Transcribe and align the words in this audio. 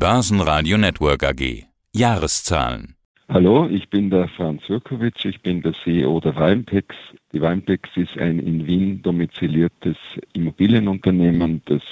Börsenradio 0.00 0.78
Network 0.78 1.22
AG. 1.22 1.66
Jahreszahlen. 1.94 2.94
Hallo, 3.28 3.68
ich 3.68 3.90
bin 3.90 4.08
der 4.08 4.28
Franz 4.28 4.62
Jurkovic, 4.66 5.22
ich 5.26 5.42
bin 5.42 5.60
der 5.60 5.74
CEO 5.84 6.18
der 6.20 6.34
Weinpex. 6.36 6.96
Die 7.34 7.42
Weinpex 7.42 7.86
ist 7.96 8.16
ein 8.16 8.38
in 8.38 8.66
Wien 8.66 9.02
domiziliertes 9.02 9.98
Immobilienunternehmen, 10.32 11.60
das 11.66 11.82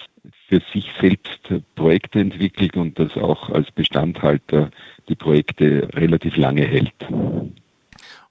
für 0.48 0.62
sich 0.72 0.86
selbst 0.98 1.38
Projekte 1.74 2.20
entwickelt 2.20 2.78
und 2.78 2.98
das 2.98 3.14
auch 3.18 3.50
als 3.50 3.70
Bestandhalter 3.72 4.70
die 5.10 5.14
Projekte 5.14 5.90
relativ 5.92 6.38
lange 6.38 6.64
hält. 6.64 6.94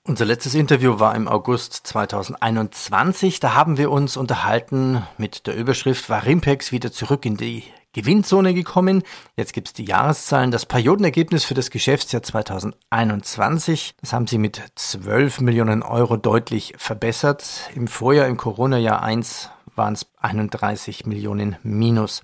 Unser 0.01 0.25
letztes 0.25 0.55
Interview 0.55 0.99
war 0.99 1.15
im 1.15 1.27
August 1.27 1.85
2021. 1.85 3.39
Da 3.41 3.53
haben 3.53 3.77
wir 3.77 3.91
uns 3.91 4.17
unterhalten 4.17 5.03
mit 5.19 5.45
der 5.45 5.55
Überschrift 5.55 6.09
War 6.09 6.25
Rimpex 6.25 6.71
wieder 6.71 6.91
zurück 6.91 7.27
in 7.27 7.37
die 7.37 7.61
Gewinnzone 7.93 8.53
gekommen. 8.53 9.03
Jetzt 9.35 9.53
gibt's 9.53 9.73
die 9.73 9.85
Jahreszahlen. 9.85 10.51
Das 10.51 10.65
Periodenergebnis 10.65 11.45
für 11.45 11.53
das 11.53 11.71
Geschäftsjahr 11.71 12.23
2021, 12.23 13.95
das 14.01 14.13
haben 14.13 14.27
sie 14.27 14.37
mit 14.37 14.61
12 14.75 15.41
Millionen 15.41 15.83
Euro 15.83 16.17
deutlich 16.17 16.73
verbessert. 16.77 17.69
Im 17.75 17.87
Vorjahr, 17.87 18.27
im 18.27 18.37
Corona-Jahr 18.37 19.01
1, 19.01 19.49
waren 19.75 19.93
es 19.93 20.05
31 20.17 21.05
Millionen 21.05 21.57
minus. 21.63 22.23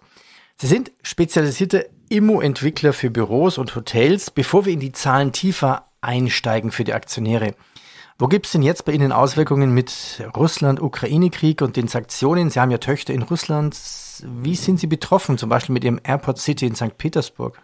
Sie 0.58 0.68
sind 0.68 0.92
spezialisierte 1.02 1.90
Immo-Entwickler 2.10 2.94
für 2.94 3.10
Büros 3.10 3.58
und 3.58 3.76
Hotels. 3.76 4.32
Bevor 4.32 4.66
wir 4.66 4.74
in 4.74 4.80
die 4.80 4.92
Zahlen 4.92 5.32
tiefer 5.32 5.88
einsteigen 6.02 6.72
für 6.72 6.84
die 6.84 6.94
Aktionäre, 6.94 7.56
wo 8.20 8.28
gibt 8.28 8.46
es 8.46 8.52
denn 8.52 8.62
jetzt 8.62 8.86
bei 8.86 8.92
Ihnen 8.92 9.12
Auswirkungen 9.12 9.74
mit 9.74 10.24
Russland-Ukraine-Krieg 10.36 11.62
und 11.62 11.76
den 11.76 11.88
Sanktionen? 11.88 12.50
Sie 12.50 12.60
haben 12.60 12.72
ja 12.72 12.78
Töchter 12.78 13.14
in 13.14 13.24
Russland. 13.24 13.76
Wie 14.44 14.56
sind 14.56 14.80
Sie 14.80 14.88
betroffen, 14.88 15.38
zum 15.38 15.50
Beispiel 15.50 15.74
mit 15.74 15.84
Ihrem 15.84 16.00
Airport 16.04 16.38
City 16.38 16.68
in 16.68 16.76
St. 16.76 16.98
Petersburg? 16.98 17.60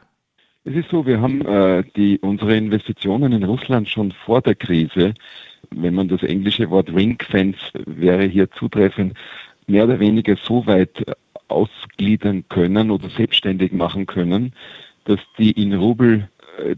Es 0.66 0.76
ist 0.76 0.90
so, 0.90 1.06
wir 1.06 1.22
haben 1.22 1.46
äh, 1.46 1.84
die, 1.96 2.20
unsere 2.20 2.56
Investitionen 2.58 3.32
in 3.32 3.44
Russland 3.44 3.88
schon 3.88 4.12
vor 4.12 4.42
der 4.42 4.56
Krise, 4.56 5.14
wenn 5.72 5.94
man 5.94 6.08
das 6.08 6.24
englische 6.24 6.70
Wort 6.70 6.90
Ring-Fence 6.90 7.58
wäre 7.86 8.24
hier 8.24 8.52
zutreffend, 8.52 9.16
mehr 9.68 9.86
oder 9.86 10.00
weniger 10.00 10.36
so 10.36 10.66
weit 10.66 11.06
ausgliedern 11.48 12.44
können 12.50 12.92
oder 12.92 13.10
selbstständig 13.10 13.72
machen 13.72 14.06
können, 14.06 14.54
dass 15.06 15.20
die 15.38 15.52
in 15.52 15.74
Rubel 15.74 16.30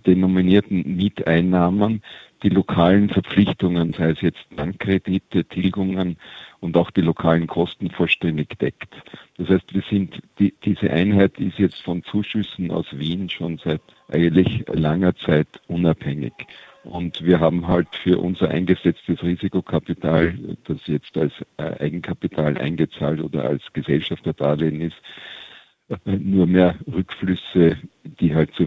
denominierten 0.05 0.95
Mieteinnahmen 0.95 2.01
die 2.43 2.49
lokalen 2.49 3.09
Verpflichtungen, 3.09 3.93
sei 3.93 4.11
es 4.11 4.21
jetzt 4.21 4.43
Bankkredite, 4.55 5.45
Tilgungen 5.45 6.17
und 6.59 6.75
auch 6.75 6.91
die 6.91 7.01
lokalen 7.01 7.47
Kosten 7.47 7.91
vollständig 7.91 8.57
deckt. 8.59 8.93
Das 9.37 9.49
heißt, 9.49 9.73
wir 9.73 9.83
sind, 9.89 10.21
die, 10.39 10.53
diese 10.63 10.89
Einheit 10.89 11.39
ist 11.39 11.59
jetzt 11.59 11.81
von 11.81 12.03
Zuschüssen 12.03 12.71
aus 12.71 12.87
Wien 12.91 13.29
schon 13.29 13.59
seit 13.63 13.81
eigentlich 14.09 14.65
langer 14.67 15.15
Zeit 15.15 15.47
unabhängig. 15.67 16.33
Und 16.83 17.23
wir 17.23 17.39
haben 17.39 17.67
halt 17.67 17.87
für 18.03 18.17
unser 18.17 18.49
eingesetztes 18.49 19.21
Risikokapital, 19.21 20.33
das 20.65 20.79
jetzt 20.87 21.15
als 21.15 21.33
äh, 21.57 21.83
Eigenkapital 21.83 22.57
eingezahlt 22.57 23.21
oder 23.21 23.43
als 23.43 23.61
Gesellschafterdarlehen 23.73 24.81
ist, 24.81 24.97
nur 26.05 26.47
mehr 26.47 26.75
Rückflüsse, 26.91 27.77
die 28.03 28.33
halt 28.33 28.53
zu, 28.53 28.65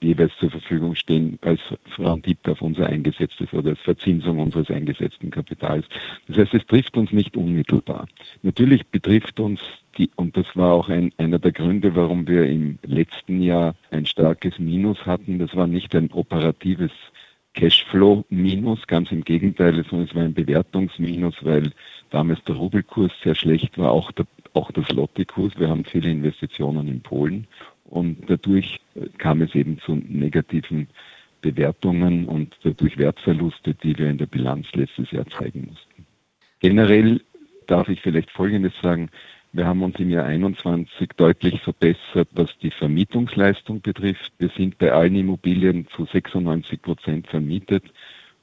jeweils 0.00 0.32
zur 0.38 0.50
Verfügung 0.50 0.94
stehen, 0.94 1.38
als 1.42 1.60
Rendite 1.98 2.52
auf 2.52 2.62
unser 2.62 2.86
eingesetztes 2.86 3.52
oder 3.52 3.70
als 3.70 3.80
Verzinsung 3.80 4.38
unseres 4.38 4.70
eingesetzten 4.70 5.30
Kapitals. 5.30 5.86
Das 6.28 6.38
heißt, 6.38 6.54
es 6.54 6.66
trifft 6.66 6.96
uns 6.96 7.12
nicht 7.12 7.36
unmittelbar. 7.36 8.06
Natürlich 8.42 8.86
betrifft 8.88 9.40
uns 9.40 9.60
die, 9.98 10.10
und 10.16 10.36
das 10.36 10.46
war 10.54 10.72
auch 10.72 10.88
ein, 10.88 11.12
einer 11.16 11.38
der 11.38 11.52
Gründe, 11.52 11.94
warum 11.94 12.26
wir 12.26 12.44
im 12.46 12.78
letzten 12.82 13.40
Jahr 13.40 13.74
ein 13.90 14.06
starkes 14.06 14.58
Minus 14.58 15.06
hatten. 15.06 15.38
Das 15.38 15.54
war 15.56 15.66
nicht 15.66 15.94
ein 15.94 16.10
operatives 16.10 16.92
Cashflow-Minus, 17.54 18.86
ganz 18.86 19.10
im 19.10 19.24
Gegenteil, 19.24 19.82
sondern 19.88 20.08
es 20.08 20.14
war 20.14 20.22
ein 20.22 20.34
Bewertungsminus, 20.34 21.36
weil 21.42 21.72
damals 22.10 22.42
der 22.44 22.56
Rubelkurs 22.56 23.10
sehr 23.24 23.34
schlecht 23.34 23.78
war, 23.78 23.92
auch 23.92 24.12
der 24.12 24.26
auch 24.56 24.72
der 24.72 24.84
Slotty-Kurs. 24.84 25.58
Wir 25.58 25.68
haben 25.68 25.84
viele 25.84 26.10
Investitionen 26.10 26.88
in 26.88 27.00
Polen 27.00 27.46
und 27.84 28.18
dadurch 28.28 28.80
kam 29.18 29.42
es 29.42 29.54
eben 29.54 29.78
zu 29.78 29.94
negativen 29.94 30.88
Bewertungen 31.42 32.26
und 32.26 32.56
dadurch 32.62 32.98
Wertverluste, 32.98 33.74
die 33.74 33.96
wir 33.98 34.10
in 34.10 34.18
der 34.18 34.26
Bilanz 34.26 34.66
letztes 34.72 35.10
Jahr 35.10 35.26
zeigen 35.26 35.68
mussten. 35.68 36.06
Generell 36.60 37.20
darf 37.66 37.88
ich 37.88 38.00
vielleicht 38.00 38.30
Folgendes 38.30 38.72
sagen. 38.82 39.10
Wir 39.52 39.66
haben 39.66 39.82
uns 39.82 39.98
im 39.98 40.10
Jahr 40.10 40.24
21 40.24 41.10
deutlich 41.16 41.60
verbessert, 41.60 42.28
was 42.32 42.56
die 42.58 42.70
Vermietungsleistung 42.70 43.80
betrifft. 43.80 44.32
Wir 44.38 44.50
sind 44.56 44.78
bei 44.78 44.92
allen 44.92 45.16
Immobilien 45.16 45.86
zu 45.94 46.04
96 46.04 46.82
Prozent 46.82 47.26
vermietet. 47.28 47.84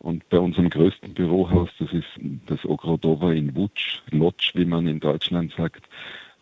Und 0.04 0.28
bei 0.28 0.38
unserem 0.38 0.70
größten 0.70 1.14
Bürohaus, 1.14 1.70
das 1.80 1.94
ist 1.94 2.08
das 2.48 2.66
Ogrodova 2.66 3.32
in 3.32 3.56
Wutsch, 3.56 4.02
Lodz, 4.12 4.52
wie 4.54 4.66
man 4.66 4.86
in 4.86 5.00
Deutschland 5.00 5.54
sagt, 5.56 5.88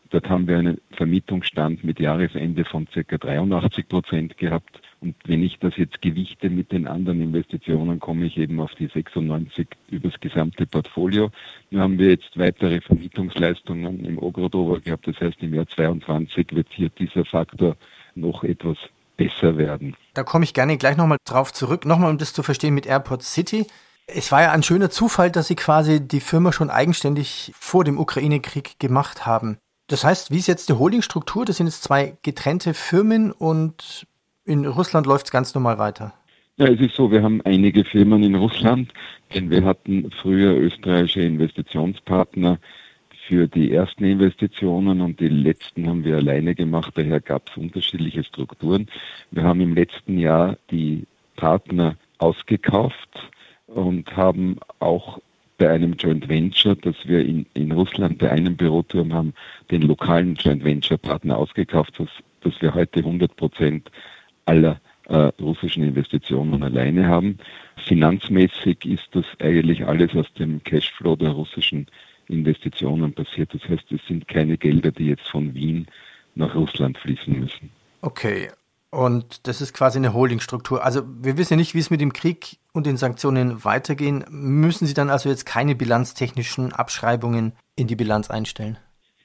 dort 0.09 0.27
haben 0.29 0.47
wir 0.47 0.57
einen 0.57 0.81
Vermietungsstand 0.93 1.83
mit 1.83 1.99
Jahresende 1.99 2.65
von 2.65 2.87
ca. 2.87 3.17
83 3.17 3.87
Prozent 3.87 4.37
gehabt. 4.39 4.81
Und 4.99 5.15
wenn 5.25 5.43
ich 5.43 5.59
das 5.59 5.77
jetzt 5.77 6.01
gewichte 6.01 6.49
mit 6.49 6.71
den 6.71 6.87
anderen 6.87 7.21
Investitionen, 7.21 7.99
komme 7.99 8.25
ich 8.25 8.37
eben 8.37 8.59
auf 8.59 8.73
die 8.73 8.87
96 8.87 9.67
übers 9.91 10.19
gesamte 10.19 10.65
Portfolio. 10.65 11.29
Nun 11.69 11.81
haben 11.81 11.99
wir 11.99 12.09
jetzt 12.09 12.39
weitere 12.39 12.81
Vermietungsleistungen 12.81 14.05
im 14.05 14.17
Ogrodova 14.17 14.79
gehabt. 14.79 15.05
Das 15.05 15.19
heißt, 15.21 15.37
im 15.43 15.53
Jahr 15.53 15.67
22 15.67 16.55
wird 16.55 16.67
hier 16.71 16.89
dieser 16.89 17.25
Faktor 17.25 17.77
noch 18.15 18.43
etwas 18.43 18.77
besser 19.17 19.55
werden. 19.55 19.95
Da 20.13 20.23
komme 20.23 20.43
ich 20.43 20.53
gerne 20.53 20.77
gleich 20.77 20.97
nochmal 20.97 21.17
drauf 21.25 21.53
zurück. 21.53 21.85
Nochmal, 21.85 22.11
um 22.11 22.17
das 22.17 22.33
zu 22.33 22.43
verstehen 22.43 22.73
mit 22.73 22.85
Airport 22.85 23.23
City. 23.23 23.65
Es 24.07 24.31
war 24.31 24.41
ja 24.41 24.51
ein 24.51 24.63
schöner 24.63 24.89
Zufall, 24.89 25.31
dass 25.31 25.47
Sie 25.47 25.55
quasi 25.55 26.05
die 26.05 26.19
Firma 26.19 26.51
schon 26.51 26.69
eigenständig 26.69 27.53
vor 27.57 27.83
dem 27.83 27.97
Ukraine-Krieg 27.97 28.77
gemacht 28.79 29.25
haben. 29.25 29.57
Das 29.87 30.03
heißt, 30.03 30.31
wie 30.31 30.37
ist 30.37 30.47
jetzt 30.47 30.69
die 30.69 30.73
Holdingstruktur? 30.73 31.45
Das 31.45 31.57
sind 31.57 31.67
jetzt 31.67 31.83
zwei 31.83 32.17
getrennte 32.23 32.73
Firmen 32.73 33.31
und 33.31 34.05
in 34.45 34.65
Russland 34.65 35.05
läuft 35.05 35.27
es 35.27 35.31
ganz 35.31 35.53
normal 35.53 35.77
weiter. 35.77 36.13
Ja, 36.57 36.67
es 36.67 36.79
ist 36.79 36.95
so, 36.95 37.11
wir 37.11 37.23
haben 37.23 37.41
einige 37.43 37.85
Firmen 37.85 38.23
in 38.23 38.35
Russland, 38.35 38.93
denn 39.33 39.49
wir 39.49 39.63
hatten 39.63 40.11
früher 40.21 40.55
österreichische 40.55 41.21
Investitionspartner, 41.21 42.59
für 43.27 43.47
die 43.47 43.71
ersten 43.71 44.03
Investitionen 44.03 45.01
und 45.01 45.19
die 45.19 45.29
letzten 45.29 45.87
haben 45.87 46.03
wir 46.03 46.17
alleine 46.17 46.55
gemacht. 46.55 46.93
Daher 46.95 47.21
gab 47.21 47.49
es 47.49 47.57
unterschiedliche 47.57 48.23
Strukturen. 48.23 48.87
Wir 49.31 49.43
haben 49.43 49.61
im 49.61 49.75
letzten 49.75 50.17
Jahr 50.17 50.57
die 50.69 51.05
Partner 51.35 51.95
ausgekauft 52.17 53.31
und 53.67 54.15
haben 54.15 54.57
auch 54.79 55.19
bei 55.57 55.69
einem 55.69 55.93
Joint 55.93 56.27
Venture, 56.27 56.75
das 56.75 56.95
wir 57.05 57.23
in, 57.23 57.45
in 57.53 57.71
Russland 57.71 58.17
bei 58.17 58.31
einem 58.31 58.55
Büroturm 58.55 59.13
haben, 59.13 59.33
den 59.69 59.83
lokalen 59.83 60.35
Joint 60.35 60.63
Venture 60.63 60.97
Partner 60.97 61.37
ausgekauft, 61.37 61.99
dass, 61.99 62.09
dass 62.41 62.59
wir 62.61 62.73
heute 62.73 62.99
100 62.99 63.35
Prozent 63.35 63.91
aller 64.45 64.81
äh, 65.07 65.31
russischen 65.39 65.83
Investitionen 65.83 66.63
alleine 66.63 67.07
haben. 67.07 67.37
Finanzmäßig 67.85 68.85
ist 68.85 69.07
das 69.11 69.25
eigentlich 69.39 69.85
alles 69.85 70.15
aus 70.15 70.33
dem 70.33 70.63
Cashflow 70.63 71.15
der 71.15 71.29
russischen 71.29 71.85
Investitionen 72.31 73.13
passiert. 73.13 73.53
Das 73.53 73.61
heißt, 73.67 73.91
es 73.91 74.01
sind 74.07 74.27
keine 74.27 74.57
Gelder, 74.57 74.91
die 74.91 75.07
jetzt 75.07 75.27
von 75.29 75.53
Wien 75.53 75.87
nach 76.35 76.55
Russland 76.55 76.97
fließen 76.97 77.39
müssen. 77.39 77.69
Okay. 78.01 78.49
Und 78.89 79.47
das 79.47 79.61
ist 79.61 79.73
quasi 79.73 79.99
eine 79.99 80.13
Holdingstruktur. 80.13 80.83
Also 80.83 81.03
wir 81.21 81.37
wissen 81.37 81.53
ja 81.53 81.57
nicht, 81.57 81.73
wie 81.73 81.79
es 81.79 81.91
mit 81.91 82.01
dem 82.01 82.11
Krieg 82.11 82.57
und 82.73 82.85
den 82.85 82.97
Sanktionen 82.97 83.63
weitergehen. 83.63 84.25
Müssen 84.29 84.85
Sie 84.85 84.93
dann 84.93 85.09
also 85.09 85.29
jetzt 85.29 85.45
keine 85.45 85.75
bilanztechnischen 85.75 86.73
Abschreibungen 86.73 87.53
in 87.77 87.87
die 87.87 87.95
Bilanz 87.95 88.29
einstellen? 88.29 88.77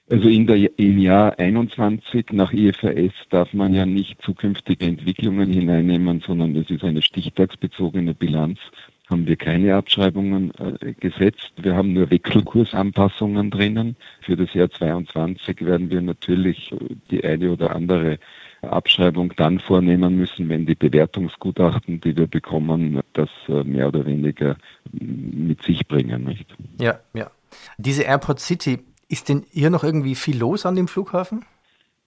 Also 0.09 0.29
in 0.29 0.47
der, 0.47 0.79
im 0.79 0.99
Jahr 0.99 1.37
21 1.37 2.27
nach 2.31 2.53
IFRS 2.53 3.13
darf 3.31 3.53
man 3.53 3.75
ja 3.75 3.85
nicht 3.85 4.23
zukünftige 4.23 4.87
Entwicklungen 4.87 5.53
hineinnehmen, 5.53 6.23
sondern 6.25 6.55
es 6.55 6.71
ist 6.71 6.85
eine 6.85 7.03
stichtagsbezogene 7.03 8.15
Bilanz 8.15 8.61
haben 9.09 9.27
wir 9.27 9.37
keine 9.37 9.77
Abschreibungen 9.77 10.53
äh, 10.59 10.93
gesetzt. 10.95 11.53
Wir 11.57 11.77
haben 11.77 11.93
nur 11.93 12.11
Wechselkursanpassungen 12.11 13.51
drinnen. 13.51 13.97
Für 14.21 14.37
das 14.37 14.53
Jahr 14.55 14.71
22 14.71 15.65
werden 15.65 15.91
wir 15.91 16.03
natürlich 16.03 16.73
äh, 16.73 16.77
die 17.11 17.25
eine 17.25 17.53
oder 17.53 17.75
andere 17.75 18.19
Abschreibung 18.63 19.33
dann 19.37 19.61
vornehmen 19.61 20.17
müssen, 20.17 20.49
wenn 20.49 20.67
die 20.67 20.75
Bewertungsgutachten, 20.75 22.01
die 22.01 22.17
wir 22.17 22.27
bekommen, 22.27 23.01
das 23.13 23.31
äh, 23.49 23.63
mehr 23.63 23.89
oder 23.89 24.05
weniger 24.07 24.57
mit 24.93 25.63
sich 25.63 25.87
bringen. 25.87 26.25
Nicht? 26.25 26.47
Ja, 26.81 26.99
ja. 27.15 27.31
Diese 27.79 28.03
Airport 28.03 28.41
City, 28.41 28.81
ist 29.09 29.29
denn 29.29 29.45
hier 29.53 29.71
noch 29.71 29.85
irgendwie 29.85 30.15
viel 30.15 30.37
los 30.39 30.67
an 30.67 30.75
dem 30.75 30.89
Flughafen? 30.89 31.45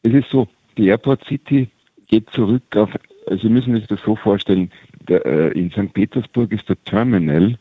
Es 0.03 0.13
ist 0.13 0.29
so, 0.29 0.47
die 0.77 0.87
Airport 0.87 1.23
City 1.25 1.69
geht 2.07 2.29
zurück 2.31 2.63
auf, 2.75 2.89
also 3.27 3.41
Sie 3.41 3.49
müssen 3.49 3.75
sich 3.75 3.87
das 3.87 4.01
so 4.03 4.15
vorstellen, 4.15 4.71
der, 5.07 5.25
äh, 5.25 5.47
in 5.59 5.71
St. 5.71 5.93
Petersburg 5.93 6.51
ist 6.51 6.69
der 6.69 6.81
Terminal, 6.83 7.57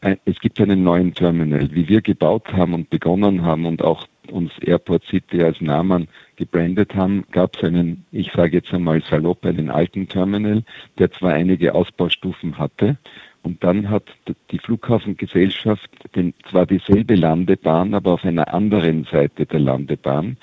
äh, 0.00 0.16
es 0.24 0.38
gibt 0.40 0.60
einen 0.60 0.84
neuen 0.84 1.14
Terminal, 1.14 1.68
wie 1.72 1.88
wir 1.88 2.00
gebaut 2.00 2.52
haben 2.52 2.74
und 2.74 2.90
begonnen 2.90 3.42
haben 3.42 3.66
und 3.66 3.82
auch 3.82 4.06
uns 4.30 4.52
Airport 4.60 5.04
City 5.04 5.42
als 5.42 5.60
Namen 5.60 6.08
gebrandet 6.36 6.94
haben, 6.94 7.24
gab 7.32 7.56
es 7.56 7.64
einen, 7.64 8.04
ich 8.12 8.30
sage 8.32 8.58
jetzt 8.58 8.72
einmal 8.72 9.02
salopp, 9.02 9.44
einen 9.44 9.70
alten 9.70 10.08
Terminal, 10.08 10.62
der 10.98 11.10
zwar 11.10 11.32
einige 11.32 11.74
Ausbaustufen 11.74 12.58
hatte, 12.58 12.96
und 13.42 13.62
dann 13.64 13.88
hat 13.88 14.04
die 14.50 14.58
Flughafengesellschaft 14.58 15.90
den, 16.14 16.34
zwar 16.50 16.66
dieselbe 16.66 17.14
Landebahn, 17.14 17.94
aber 17.94 18.12
auf 18.12 18.24
einer 18.24 18.52
anderen 18.52 19.04
Seite 19.04 19.46
der 19.46 19.60
Landebahn, 19.60 20.36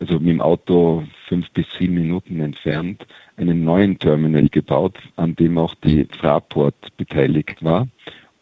also 0.00 0.14
mit 0.18 0.30
dem 0.30 0.40
Auto 0.40 1.04
fünf 1.28 1.50
bis 1.50 1.66
sieben 1.78 1.94
Minuten 1.94 2.40
entfernt, 2.40 3.06
einen 3.36 3.64
neuen 3.64 3.98
Terminal 3.98 4.48
gebaut, 4.48 4.98
an 5.16 5.36
dem 5.36 5.58
auch 5.58 5.74
die 5.76 6.06
Fraport 6.18 6.96
beteiligt 6.96 7.62
war 7.62 7.86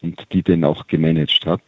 und 0.01 0.25
die 0.31 0.41
den 0.41 0.63
auch 0.63 0.87
gemanagt 0.87 1.45
hat. 1.45 1.61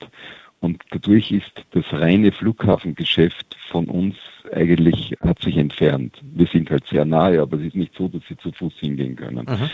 Und 0.62 0.82
dadurch 0.92 1.32
ist 1.32 1.66
das 1.72 1.86
reine 1.92 2.32
Flughafengeschäft 2.32 3.58
von 3.70 3.86
uns 3.86 4.16
eigentlich, 4.54 5.16
hat 5.22 5.42
sich 5.42 5.58
entfernt. 5.58 6.22
Wir 6.22 6.46
sind 6.46 6.70
halt 6.70 6.86
sehr 6.88 7.04
nahe, 7.04 7.42
aber 7.42 7.58
es 7.58 7.64
ist 7.64 7.76
nicht 7.76 7.96
so, 7.96 8.08
dass 8.08 8.22
sie 8.30 8.38
zu 8.38 8.52
Fuß 8.52 8.74
hingehen 8.80 9.16
können. 9.16 9.46
Mhm. 9.50 9.70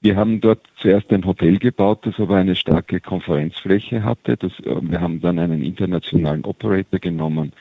Wir 0.00 0.14
haben 0.14 0.40
dort 0.40 0.60
zuerst 0.76 1.10
ein 1.12 1.24
Hotel 1.24 1.58
gebaut, 1.58 2.06
das 2.06 2.20
aber 2.20 2.36
eine 2.36 2.54
starke 2.54 3.00
Konferenzfläche 3.00 4.04
hatte. 4.04 4.36
Das, 4.36 4.52
äh, 4.60 4.76
wir 4.80 5.00
haben 5.00 5.20
dann 5.20 5.38
einen 5.40 5.62
internationalen 5.62 6.44
Operator 6.44 7.00
genommen, 7.00 7.52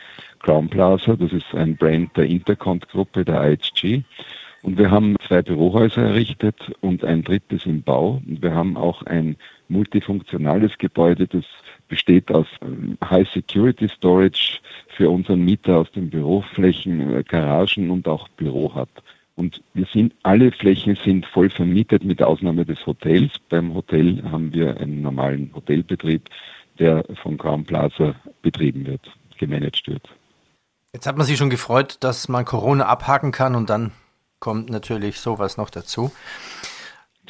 Crown 0.48 0.70
Plaza, 0.70 1.18
das 1.18 1.34
ist 1.34 1.54
ein 1.54 1.76
Brand 1.76 2.16
der 2.16 2.24
Intercont-Gruppe, 2.24 3.26
der 3.26 3.52
IHG. 3.52 4.04
Und 4.62 4.78
wir 4.78 4.90
haben 4.90 5.18
zwei 5.28 5.42
Bürohäuser 5.42 6.04
errichtet 6.04 6.56
und 6.80 7.04
ein 7.04 7.22
drittes 7.22 7.66
im 7.66 7.82
Bau. 7.82 8.22
Und 8.26 8.42
wir 8.42 8.56
haben 8.56 8.78
auch 8.78 9.04
ein 9.04 9.36
multifunktionales 9.68 10.78
Gebäude, 10.78 11.28
das 11.28 11.44
besteht 11.90 12.32
aus 12.32 12.48
ähm, 12.62 12.98
High 13.04 13.30
Security 13.30 13.90
Storage 13.90 14.60
für 14.88 15.10
unseren 15.10 15.44
Mieter 15.44 15.80
aus 15.80 15.92
den 15.92 16.10
Büroflächen, 16.10 17.14
äh, 17.14 17.24
Garagen 17.24 17.90
und 17.90 18.08
auch 18.08 18.30
Büro 18.30 18.74
hat. 18.74 18.90
Und 19.36 19.62
wir 19.74 19.86
sind, 19.92 20.14
alle 20.24 20.54
Flächen 20.54 20.96
sind 21.04 21.26
voll 21.26 21.50
vermietet 21.50 22.06
mit 22.06 22.24
Ausnahme 22.24 22.64
des 22.64 22.86
Hotels. 22.86 23.34
Beim 23.50 23.74
Hotel 23.74 24.24
haben 24.32 24.54
wir 24.54 24.80
einen 24.80 25.02
normalen 25.02 25.52
Hotelbetrieb, 25.54 26.22
der 26.80 27.04
von 27.22 27.38
Crown 27.38 27.66
Plaza 27.66 28.16
betrieben 28.42 28.86
wird, 28.86 29.02
gemanagt 29.38 29.86
wird. 29.90 30.08
Jetzt 30.98 31.06
hat 31.06 31.16
man 31.16 31.28
sich 31.28 31.38
schon 31.38 31.52
gefreut, 31.52 31.98
dass 32.00 32.28
man 32.28 32.44
Corona 32.44 32.88
abhaken 32.88 33.32
kann 33.32 33.54
und 33.54 33.70
dann 33.70 33.92
kommt 34.40 34.72
natürlich 34.72 35.20
sowas 35.20 35.56
noch 35.56 35.70
dazu. 35.70 36.12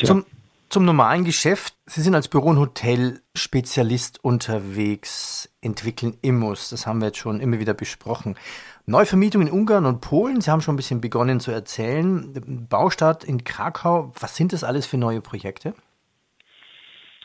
Zum, 0.02 0.24
zum 0.70 0.86
normalen 0.86 1.26
Geschäft. 1.26 1.76
Sie 1.86 2.00
sind 2.00 2.16
als 2.16 2.30
Büro- 2.30 2.52
und 2.52 2.60
Hotel-Spezialist 2.60 4.24
unterwegs, 4.24 5.54
entwickeln 5.60 6.16
Immos. 6.22 6.70
Das 6.70 6.88
haben 6.88 7.02
wir 7.02 7.08
jetzt 7.08 7.18
schon 7.18 7.42
immer 7.42 7.60
wieder 7.60 7.74
besprochen. 7.74 8.36
Neuvermietung 8.86 9.42
in 9.42 9.52
Ungarn 9.52 9.86
und 9.86 10.00
Polen. 10.00 10.40
Sie 10.40 10.50
haben 10.50 10.62
schon 10.62 10.76
ein 10.76 10.78
bisschen 10.78 11.02
begonnen 11.02 11.42
zu 11.42 11.52
erzählen. 11.52 12.68
Baustart 12.70 13.26
in 13.26 13.44
Krakau. 13.44 14.14
Was 14.18 14.38
sind 14.38 14.54
das 14.54 14.64
alles 14.64 14.86
für 14.86 14.98
neue 14.98 15.20
Projekte? 15.20 15.74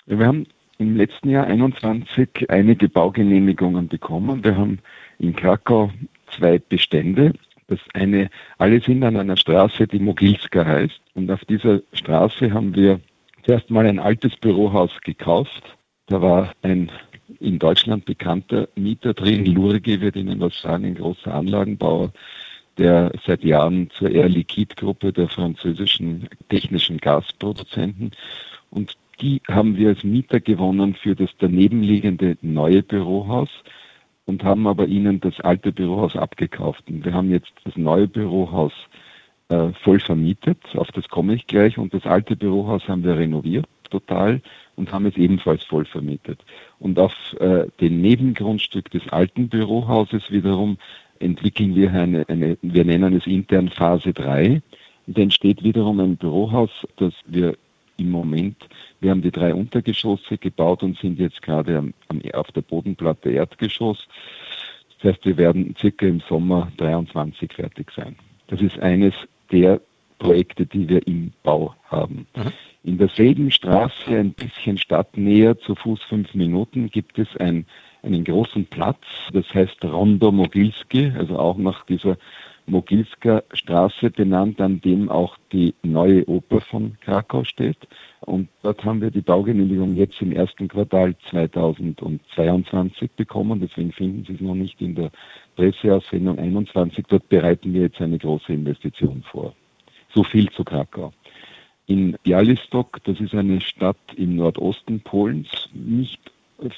Wir 0.06 0.26
haben 0.26 0.48
im 0.78 0.96
letzten 0.96 1.30
Jahr 1.30 1.46
21 1.46 2.50
einige 2.50 2.88
Baugenehmigungen 2.88 3.86
bekommen. 3.86 4.42
Wir 4.42 4.56
haben 4.56 4.80
in 5.20 5.36
Krakau 5.36 5.92
zwei 6.36 6.58
Bestände. 6.58 7.32
Das 7.68 7.78
eine, 7.94 8.30
alle 8.58 8.80
sind 8.80 9.02
an 9.04 9.16
einer 9.16 9.36
Straße, 9.36 9.86
die 9.86 9.98
Mogilska 9.98 10.64
heißt. 10.64 11.00
Und 11.14 11.30
auf 11.30 11.44
dieser 11.44 11.80
Straße 11.92 12.52
haben 12.52 12.74
wir 12.74 13.00
zuerst 13.44 13.70
mal 13.70 13.86
ein 13.86 13.98
altes 13.98 14.36
Bürohaus 14.36 14.90
gekauft. 15.02 15.62
Da 16.06 16.20
war 16.20 16.52
ein 16.62 16.90
in 17.40 17.58
Deutschland 17.58 18.04
bekannter 18.04 18.68
Mieter 18.74 19.14
drin. 19.14 19.46
Lurge 19.46 20.00
wird 20.00 20.16
Ihnen 20.16 20.40
was 20.40 20.60
sagen, 20.60 20.84
ein 20.84 20.94
großer 20.94 21.32
Anlagenbauer, 21.32 22.12
der 22.78 23.12
seit 23.26 23.42
Jahren 23.42 23.90
zur 23.90 24.10
Air 24.10 24.28
Liquide 24.28 24.74
Gruppe 24.74 25.12
der 25.12 25.28
französischen 25.28 26.28
technischen 26.48 26.98
Gasproduzenten 26.98 28.12
und 28.70 28.96
die 29.20 29.40
haben 29.48 29.76
wir 29.76 29.90
als 29.90 30.02
Mieter 30.02 30.40
gewonnen 30.40 30.94
für 30.94 31.14
das 31.14 31.30
danebenliegende 31.38 32.36
neue 32.40 32.82
Bürohaus 32.82 33.50
und 34.26 34.44
haben 34.44 34.66
aber 34.66 34.86
ihnen 34.86 35.20
das 35.20 35.40
alte 35.40 35.72
Bürohaus 35.72 36.16
abgekauft. 36.16 36.84
Und 36.88 37.04
wir 37.04 37.14
haben 37.14 37.30
jetzt 37.30 37.52
das 37.64 37.76
neue 37.76 38.08
Bürohaus 38.08 38.72
äh, 39.48 39.68
voll 39.82 40.00
vermietet, 40.00 40.58
auf 40.74 40.90
das 40.92 41.08
komme 41.08 41.34
ich 41.34 41.46
gleich, 41.46 41.78
und 41.78 41.92
das 41.94 42.06
alte 42.06 42.36
Bürohaus 42.36 42.88
haben 42.88 43.04
wir 43.04 43.16
renoviert 43.16 43.66
total 43.90 44.40
und 44.74 44.90
haben 44.90 45.06
es 45.06 45.16
ebenfalls 45.16 45.64
voll 45.64 45.84
vermietet. 45.84 46.40
Und 46.78 46.98
auf 46.98 47.14
äh, 47.38 47.66
dem 47.80 48.00
Nebengrundstück 48.00 48.90
des 48.90 49.06
alten 49.10 49.48
Bürohauses 49.48 50.30
wiederum 50.30 50.78
entwickeln 51.20 51.74
wir 51.74 51.92
eine, 51.92 52.28
eine, 52.28 52.56
wir 52.62 52.84
nennen 52.84 53.14
es 53.14 53.26
intern 53.26 53.68
Phase 53.68 54.12
3. 54.12 54.62
Und 55.06 55.18
entsteht 55.18 55.62
wiederum 55.62 56.00
ein 56.00 56.16
Bürohaus, 56.16 56.70
das 56.96 57.12
wir 57.26 57.56
im 58.02 58.10
Moment, 58.10 58.68
wir 59.00 59.10
haben 59.10 59.22
die 59.22 59.30
drei 59.30 59.54
Untergeschosse 59.54 60.36
gebaut 60.38 60.82
und 60.82 60.98
sind 60.98 61.18
jetzt 61.18 61.40
gerade 61.42 61.78
am, 61.78 61.94
am, 62.08 62.20
auf 62.34 62.50
der 62.52 62.62
Bodenplatte 62.62 63.30
Erdgeschoss. 63.30 64.06
Das 65.00 65.14
heißt, 65.14 65.24
wir 65.24 65.36
werden 65.36 65.74
circa 65.78 66.06
im 66.06 66.20
Sommer 66.20 66.70
23 66.76 67.52
fertig 67.52 67.90
sein. 67.94 68.16
Das 68.48 68.60
ist 68.60 68.78
eines 68.78 69.14
der 69.50 69.80
Projekte, 70.18 70.66
die 70.66 70.88
wir 70.88 71.06
im 71.06 71.32
Bau 71.42 71.74
haben. 71.88 72.26
Mhm. 72.36 72.52
In 72.84 72.98
derselben 72.98 73.50
Straße, 73.50 74.10
ein 74.10 74.32
bisschen 74.32 74.78
stadtnäher, 74.78 75.58
zu 75.58 75.74
Fuß 75.74 76.02
fünf 76.02 76.34
Minuten, 76.34 76.88
gibt 76.90 77.18
es 77.18 77.28
ein, 77.38 77.66
einen 78.02 78.24
großen 78.24 78.66
Platz, 78.66 79.04
das 79.32 79.46
heißt 79.54 79.84
Rondo 79.84 80.32
Mogilski, 80.32 81.12
also 81.16 81.38
auch 81.38 81.56
nach 81.56 81.84
dieser 81.86 82.16
Mogilska 82.66 83.42
Straße 83.52 84.10
benannt, 84.10 84.60
an 84.60 84.80
dem 84.80 85.08
auch 85.08 85.36
die 85.52 85.74
neue 85.82 86.28
Oper 86.28 86.60
von 86.60 86.96
Krakau 87.00 87.44
steht. 87.44 87.76
Und 88.20 88.48
dort 88.62 88.84
haben 88.84 89.00
wir 89.00 89.10
die 89.10 89.20
Baugenehmigung 89.20 89.96
jetzt 89.96 90.20
im 90.22 90.32
ersten 90.32 90.68
Quartal 90.68 91.14
2022 91.30 93.10
bekommen. 93.12 93.60
Deswegen 93.60 93.92
finden 93.92 94.24
Sie 94.24 94.34
es 94.34 94.40
noch 94.40 94.54
nicht 94.54 94.80
in 94.80 94.94
der 94.94 95.10
Presseaussendung 95.56 96.38
21. 96.38 97.04
Dort 97.08 97.28
bereiten 97.28 97.74
wir 97.74 97.82
jetzt 97.82 98.00
eine 98.00 98.18
große 98.18 98.52
Investition 98.52 99.22
vor. 99.30 99.54
So 100.14 100.22
viel 100.22 100.48
zu 100.50 100.62
Krakau. 100.62 101.12
In 101.86 102.16
Bialystok, 102.22 103.02
das 103.04 103.20
ist 103.20 103.34
eine 103.34 103.60
Stadt 103.60 103.96
im 104.16 104.36
Nordosten 104.36 105.00
Polens, 105.00 105.68
nicht 105.74 106.20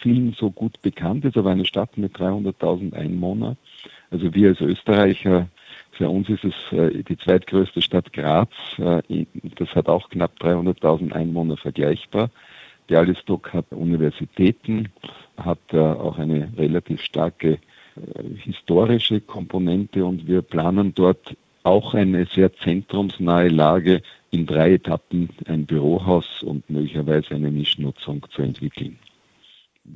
vielen 0.00 0.32
so 0.32 0.50
gut 0.50 0.80
bekannt 0.82 1.24
ist, 1.24 1.36
aber 1.36 1.50
eine 1.50 1.66
Stadt 1.66 1.98
mit 1.98 2.16
300.000 2.16 2.94
Einwohnern. 2.94 3.56
Also 4.10 4.32
wir 4.34 4.48
als 4.48 4.60
Österreicher, 4.60 5.48
für 5.94 6.08
uns 6.08 6.28
ist 6.28 6.44
es 6.44 6.54
äh, 6.72 7.02
die 7.02 7.16
zweitgrößte 7.16 7.82
Stadt 7.82 8.12
Graz. 8.12 8.50
Äh, 8.78 9.26
das 9.56 9.74
hat 9.74 9.88
auch 9.88 10.08
knapp 10.10 10.32
300.000 10.40 11.12
Einwohner 11.12 11.56
vergleichbar. 11.56 12.30
Bialystok 12.86 13.52
hat 13.52 13.66
Universitäten, 13.70 14.90
hat 15.36 15.60
äh, 15.72 15.78
auch 15.78 16.18
eine 16.18 16.52
relativ 16.56 17.02
starke 17.02 17.58
historische 18.38 19.20
Komponente 19.20 20.04
und 20.04 20.26
wir 20.26 20.42
planen 20.42 20.92
dort 20.96 21.36
auch 21.62 21.94
eine 21.94 22.26
sehr 22.26 22.52
zentrumsnahe 22.52 23.48
Lage 23.48 24.02
in 24.32 24.46
drei 24.46 24.72
Etappen 24.72 25.28
ein 25.46 25.64
Bürohaus 25.64 26.42
und 26.42 26.68
möglicherweise 26.68 27.36
eine 27.36 27.52
Mischnutzung 27.52 28.26
zu 28.30 28.42
entwickeln. 28.42 28.98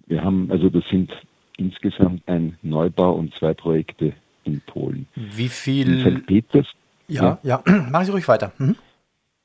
Wir 0.06 0.22
haben, 0.22 0.48
also 0.52 0.70
das 0.70 0.88
sind 0.88 1.10
insgesamt 1.56 2.22
ein 2.28 2.56
Neubau 2.62 3.14
und 3.14 3.34
zwei 3.34 3.52
Projekte 3.52 4.12
in 4.48 4.60
Polen. 4.66 5.06
Wie 5.14 5.48
viel? 5.48 6.06
In 6.06 6.18
St. 6.18 6.26
Peters. 6.26 6.66
Ja, 7.06 7.38
ja, 7.42 7.62
ja. 7.66 7.72
machen 7.90 8.06
Sie 8.06 8.12
ruhig 8.12 8.28
weiter. 8.28 8.52
Mhm. 8.58 8.76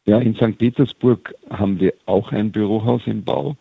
Ja, 0.05 0.19
in 0.19 0.36
St. 0.36 0.57
Petersburg 0.57 1.33
haben 1.50 1.79
wir 1.79 1.93
auch 2.05 2.31
ein 2.31 2.51
Bürohaus 2.51 3.01
im 3.05 3.24
Bau. 3.24 3.55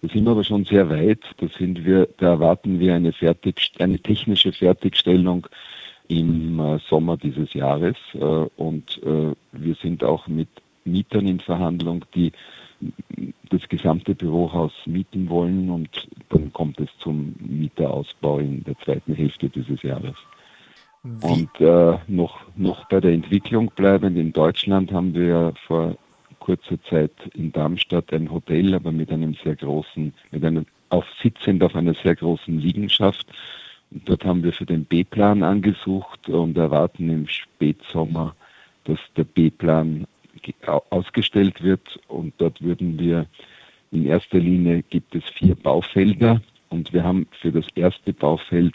Da 0.00 0.08
sind 0.08 0.24
wir 0.24 0.30
aber 0.30 0.44
schon 0.44 0.64
sehr 0.64 0.88
weit. 0.90 1.20
Da 1.38 1.48
sind 1.58 1.84
wir, 1.84 2.08
da 2.18 2.28
erwarten 2.28 2.78
wir 2.78 2.94
eine, 2.94 3.12
Fertig, 3.12 3.72
eine 3.80 3.98
technische 3.98 4.52
Fertigstellung 4.52 5.48
im 6.06 6.60
äh, 6.60 6.78
Sommer 6.88 7.16
dieses 7.16 7.52
Jahres. 7.52 7.96
Äh, 8.14 8.18
und 8.18 9.00
äh, 9.02 9.34
wir 9.52 9.74
sind 9.74 10.04
auch 10.04 10.28
mit 10.28 10.48
Mietern 10.84 11.26
in 11.26 11.40
Verhandlung, 11.40 12.04
die 12.14 12.32
das 13.50 13.68
gesamte 13.68 14.14
Bürohaus 14.14 14.72
mieten 14.86 15.28
wollen 15.28 15.68
und 15.68 15.88
dann 16.28 16.52
kommt 16.52 16.78
es 16.80 16.88
zum 17.00 17.34
Mieterausbau 17.40 18.38
in 18.38 18.62
der 18.64 18.78
zweiten 18.78 19.14
Hälfte 19.14 19.48
dieses 19.48 19.82
Jahres. 19.82 20.14
Wie? 21.02 21.26
Und 21.26 21.60
äh, 21.60 21.98
noch, 22.08 22.40
noch 22.56 22.86
bei 22.88 23.00
der 23.00 23.12
Entwicklung 23.12 23.70
bleibend, 23.74 24.16
in 24.18 24.32
Deutschland 24.32 24.92
haben 24.92 25.14
wir 25.14 25.54
vor 25.66 25.96
kurzer 26.38 26.82
Zeit 26.84 27.12
in 27.34 27.52
Darmstadt 27.52 28.12
ein 28.12 28.30
Hotel, 28.30 28.74
aber 28.74 28.92
mit 28.92 29.10
einem 29.10 29.34
sehr 29.42 29.56
großen, 29.56 30.12
mit 30.30 30.44
einem 30.44 30.66
auf 30.90 31.04
sitzend 31.22 31.62
auf 31.62 31.74
einer 31.76 31.94
sehr 31.94 32.16
großen 32.16 32.58
Liegenschaft 32.58 33.26
und 33.90 34.08
dort 34.08 34.24
haben 34.24 34.42
wir 34.42 34.52
für 34.52 34.66
den 34.66 34.84
B-Plan 34.84 35.42
angesucht 35.42 36.28
und 36.28 36.56
erwarten 36.56 37.08
im 37.08 37.26
Spätsommer, 37.26 38.34
dass 38.84 38.98
der 39.16 39.24
B-Plan 39.24 40.06
ausgestellt 40.90 41.62
wird. 41.62 41.98
Und 42.08 42.34
dort 42.38 42.60
würden 42.60 42.98
wir 42.98 43.26
in 43.90 44.06
erster 44.06 44.38
Linie 44.38 44.82
gibt 44.82 45.14
es 45.14 45.24
vier 45.24 45.54
Baufelder 45.54 46.42
und 46.68 46.92
wir 46.92 47.02
haben 47.02 47.26
für 47.40 47.50
das 47.50 47.66
erste 47.74 48.12
Baufeld 48.12 48.74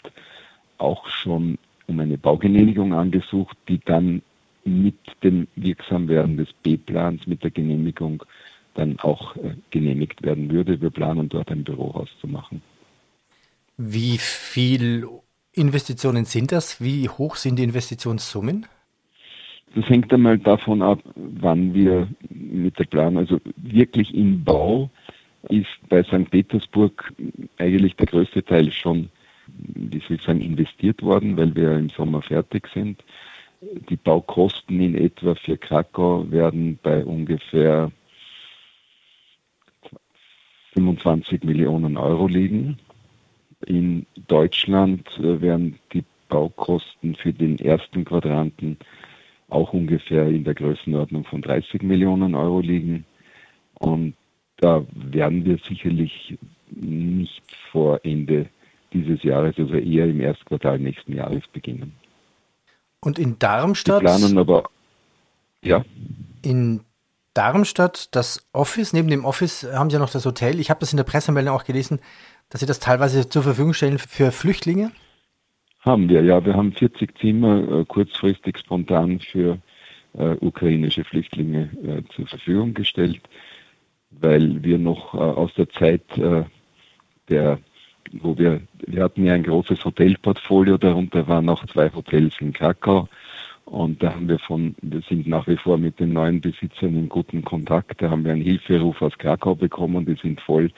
auch 0.78 1.06
schon 1.08 1.58
um 1.86 2.00
eine 2.00 2.18
Baugenehmigung 2.18 2.92
angesucht, 2.94 3.56
die 3.68 3.80
dann 3.84 4.22
mit 4.64 4.96
dem 5.22 5.46
Wirksamwerden 5.56 6.36
des 6.36 6.48
B-Plans, 6.62 7.26
mit 7.26 7.42
der 7.42 7.50
Genehmigung 7.50 8.24
dann 8.74 8.98
auch 9.00 9.36
äh, 9.36 9.54
genehmigt 9.70 10.22
werden 10.22 10.50
würde. 10.50 10.80
Wir 10.80 10.90
planen 10.90 11.28
dort 11.28 11.50
ein 11.50 11.64
Bürohaus 11.64 12.08
zu 12.20 12.26
machen. 12.26 12.62
Wie 13.76 14.18
viel 14.18 15.06
Investitionen 15.52 16.24
sind 16.24 16.52
das? 16.52 16.80
Wie 16.80 17.08
hoch 17.08 17.36
sind 17.36 17.58
die 17.58 17.64
Investitionssummen? 17.64 18.66
Das 19.74 19.88
hängt 19.88 20.12
einmal 20.12 20.38
davon 20.38 20.82
ab, 20.82 21.00
wann 21.16 21.74
wir 21.74 22.08
mit 22.30 22.78
der 22.78 22.84
Planung, 22.84 23.18
also 23.18 23.40
wirklich 23.56 24.14
im 24.14 24.44
Bau 24.44 24.90
ist 25.48 25.66
bei 25.88 26.02
St. 26.04 26.30
Petersburg 26.30 27.12
eigentlich 27.58 27.96
der 27.96 28.06
größte 28.06 28.44
Teil 28.44 28.70
schon, 28.70 29.10
wie 29.46 30.00
soll 30.00 30.16
ich 30.16 30.22
sagen, 30.22 30.40
investiert 30.40 31.02
worden, 31.02 31.36
weil 31.36 31.54
wir 31.54 31.72
im 31.72 31.90
Sommer 31.90 32.22
fertig 32.22 32.68
sind. 32.72 33.02
Die 33.88 33.96
Baukosten 33.96 34.80
in 34.80 34.94
etwa 34.94 35.34
für 35.34 35.56
Krakau 35.56 36.30
werden 36.30 36.78
bei 36.82 37.04
ungefähr 37.04 37.90
25 40.74 41.44
Millionen 41.44 41.96
Euro 41.96 42.26
liegen. 42.26 42.78
In 43.66 44.06
Deutschland 44.28 45.08
äh, 45.18 45.40
werden 45.40 45.78
die 45.92 46.04
Baukosten 46.28 47.14
für 47.14 47.32
den 47.32 47.58
ersten 47.58 48.04
Quadranten 48.04 48.76
auch 49.48 49.72
ungefähr 49.72 50.26
in 50.26 50.44
der 50.44 50.54
Größenordnung 50.54 51.24
von 51.24 51.40
30 51.40 51.82
Millionen 51.82 52.34
Euro 52.34 52.60
liegen. 52.60 53.04
Und 53.78 54.14
da 54.56 54.84
werden 54.94 55.44
wir 55.44 55.58
sicherlich 55.58 56.36
nicht 56.70 57.42
vor 57.70 58.00
Ende 58.02 58.46
dieses 58.94 59.22
Jahres, 59.22 59.54
also 59.58 59.74
eher 59.74 60.06
im 60.06 60.20
ersten 60.20 60.44
Quartal 60.46 60.78
nächsten 60.78 61.12
Jahres 61.12 61.42
beginnen. 61.52 61.92
Und 63.00 63.18
in 63.18 63.38
Darmstadt? 63.38 64.02
Wir 64.02 64.08
planen 64.08 64.38
aber, 64.38 64.64
ja. 65.62 65.84
In 66.42 66.80
Darmstadt, 67.34 68.14
das 68.14 68.46
Office, 68.52 68.92
neben 68.92 69.08
dem 69.08 69.24
Office 69.24 69.66
haben 69.74 69.90
Sie 69.90 69.94
ja 69.94 70.00
noch 70.00 70.10
das 70.10 70.24
Hotel. 70.24 70.60
Ich 70.60 70.70
habe 70.70 70.80
das 70.80 70.92
in 70.92 70.96
der 70.96 71.04
Pressemeldung 71.04 71.54
auch 71.54 71.64
gelesen, 71.64 71.98
dass 72.48 72.60
Sie 72.60 72.66
das 72.66 72.78
teilweise 72.78 73.28
zur 73.28 73.42
Verfügung 73.42 73.74
stellen 73.74 73.98
für 73.98 74.30
Flüchtlinge. 74.30 74.92
Haben 75.80 76.08
wir, 76.08 76.22
ja. 76.22 76.44
Wir 76.44 76.54
haben 76.54 76.72
40 76.72 77.18
Zimmer 77.18 77.80
äh, 77.80 77.84
kurzfristig 77.84 78.58
spontan 78.58 79.20
für 79.20 79.58
äh, 80.14 80.36
ukrainische 80.40 81.04
Flüchtlinge 81.04 81.70
äh, 81.82 82.02
zur 82.14 82.26
Verfügung 82.26 82.72
gestellt, 82.72 83.20
weil 84.10 84.62
wir 84.62 84.78
noch 84.78 85.12
äh, 85.14 85.18
aus 85.18 85.52
der 85.54 85.68
Zeit 85.70 86.02
äh, 86.16 86.44
der, 87.28 87.58
wo 88.12 88.36
wir, 88.38 88.60
wir 88.86 89.02
hatten 89.02 89.24
ja 89.24 89.34
ein 89.34 89.42
großes 89.42 89.84
Hotelportfolio, 89.84 90.78
darunter 90.78 91.26
waren 91.28 91.48
auch 91.48 91.64
zwei 91.66 91.90
Hotels 91.92 92.34
in 92.40 92.52
Krakau. 92.52 93.08
Und 93.64 94.02
da 94.02 94.14
haben 94.14 94.28
wir 94.28 94.38
von, 94.38 94.74
wir 94.82 95.00
sind 95.00 95.26
nach 95.26 95.46
wie 95.46 95.56
vor 95.56 95.78
mit 95.78 95.98
den 95.98 96.12
neuen 96.12 96.40
Besitzern 96.40 96.94
in 96.94 97.08
guten 97.08 97.42
Kontakt. 97.42 98.02
Da 98.02 98.10
haben 98.10 98.24
wir 98.24 98.32
einen 98.32 98.42
Hilferuf 98.42 99.00
aus 99.00 99.16
Krakau 99.16 99.54
bekommen, 99.54 100.04
die 100.04 100.16
sind 100.16 100.40
voll 100.40 100.70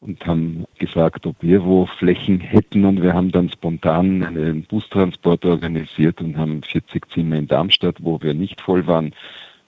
und 0.00 0.24
haben 0.26 0.64
gefragt, 0.78 1.26
ob 1.26 1.36
wir 1.40 1.64
wo 1.64 1.86
Flächen 1.86 2.40
hätten 2.40 2.84
und 2.84 3.02
wir 3.02 3.14
haben 3.14 3.32
dann 3.32 3.50
spontan 3.50 4.22
einen 4.22 4.64
Bustransport 4.64 5.44
organisiert 5.44 6.20
und 6.20 6.36
haben 6.36 6.62
40 6.62 7.10
Zimmer 7.10 7.36
in 7.36 7.48
Darmstadt, 7.48 7.96
wo 8.00 8.20
wir 8.20 8.34
nicht 8.34 8.60
voll 8.60 8.86
waren, 8.86 9.14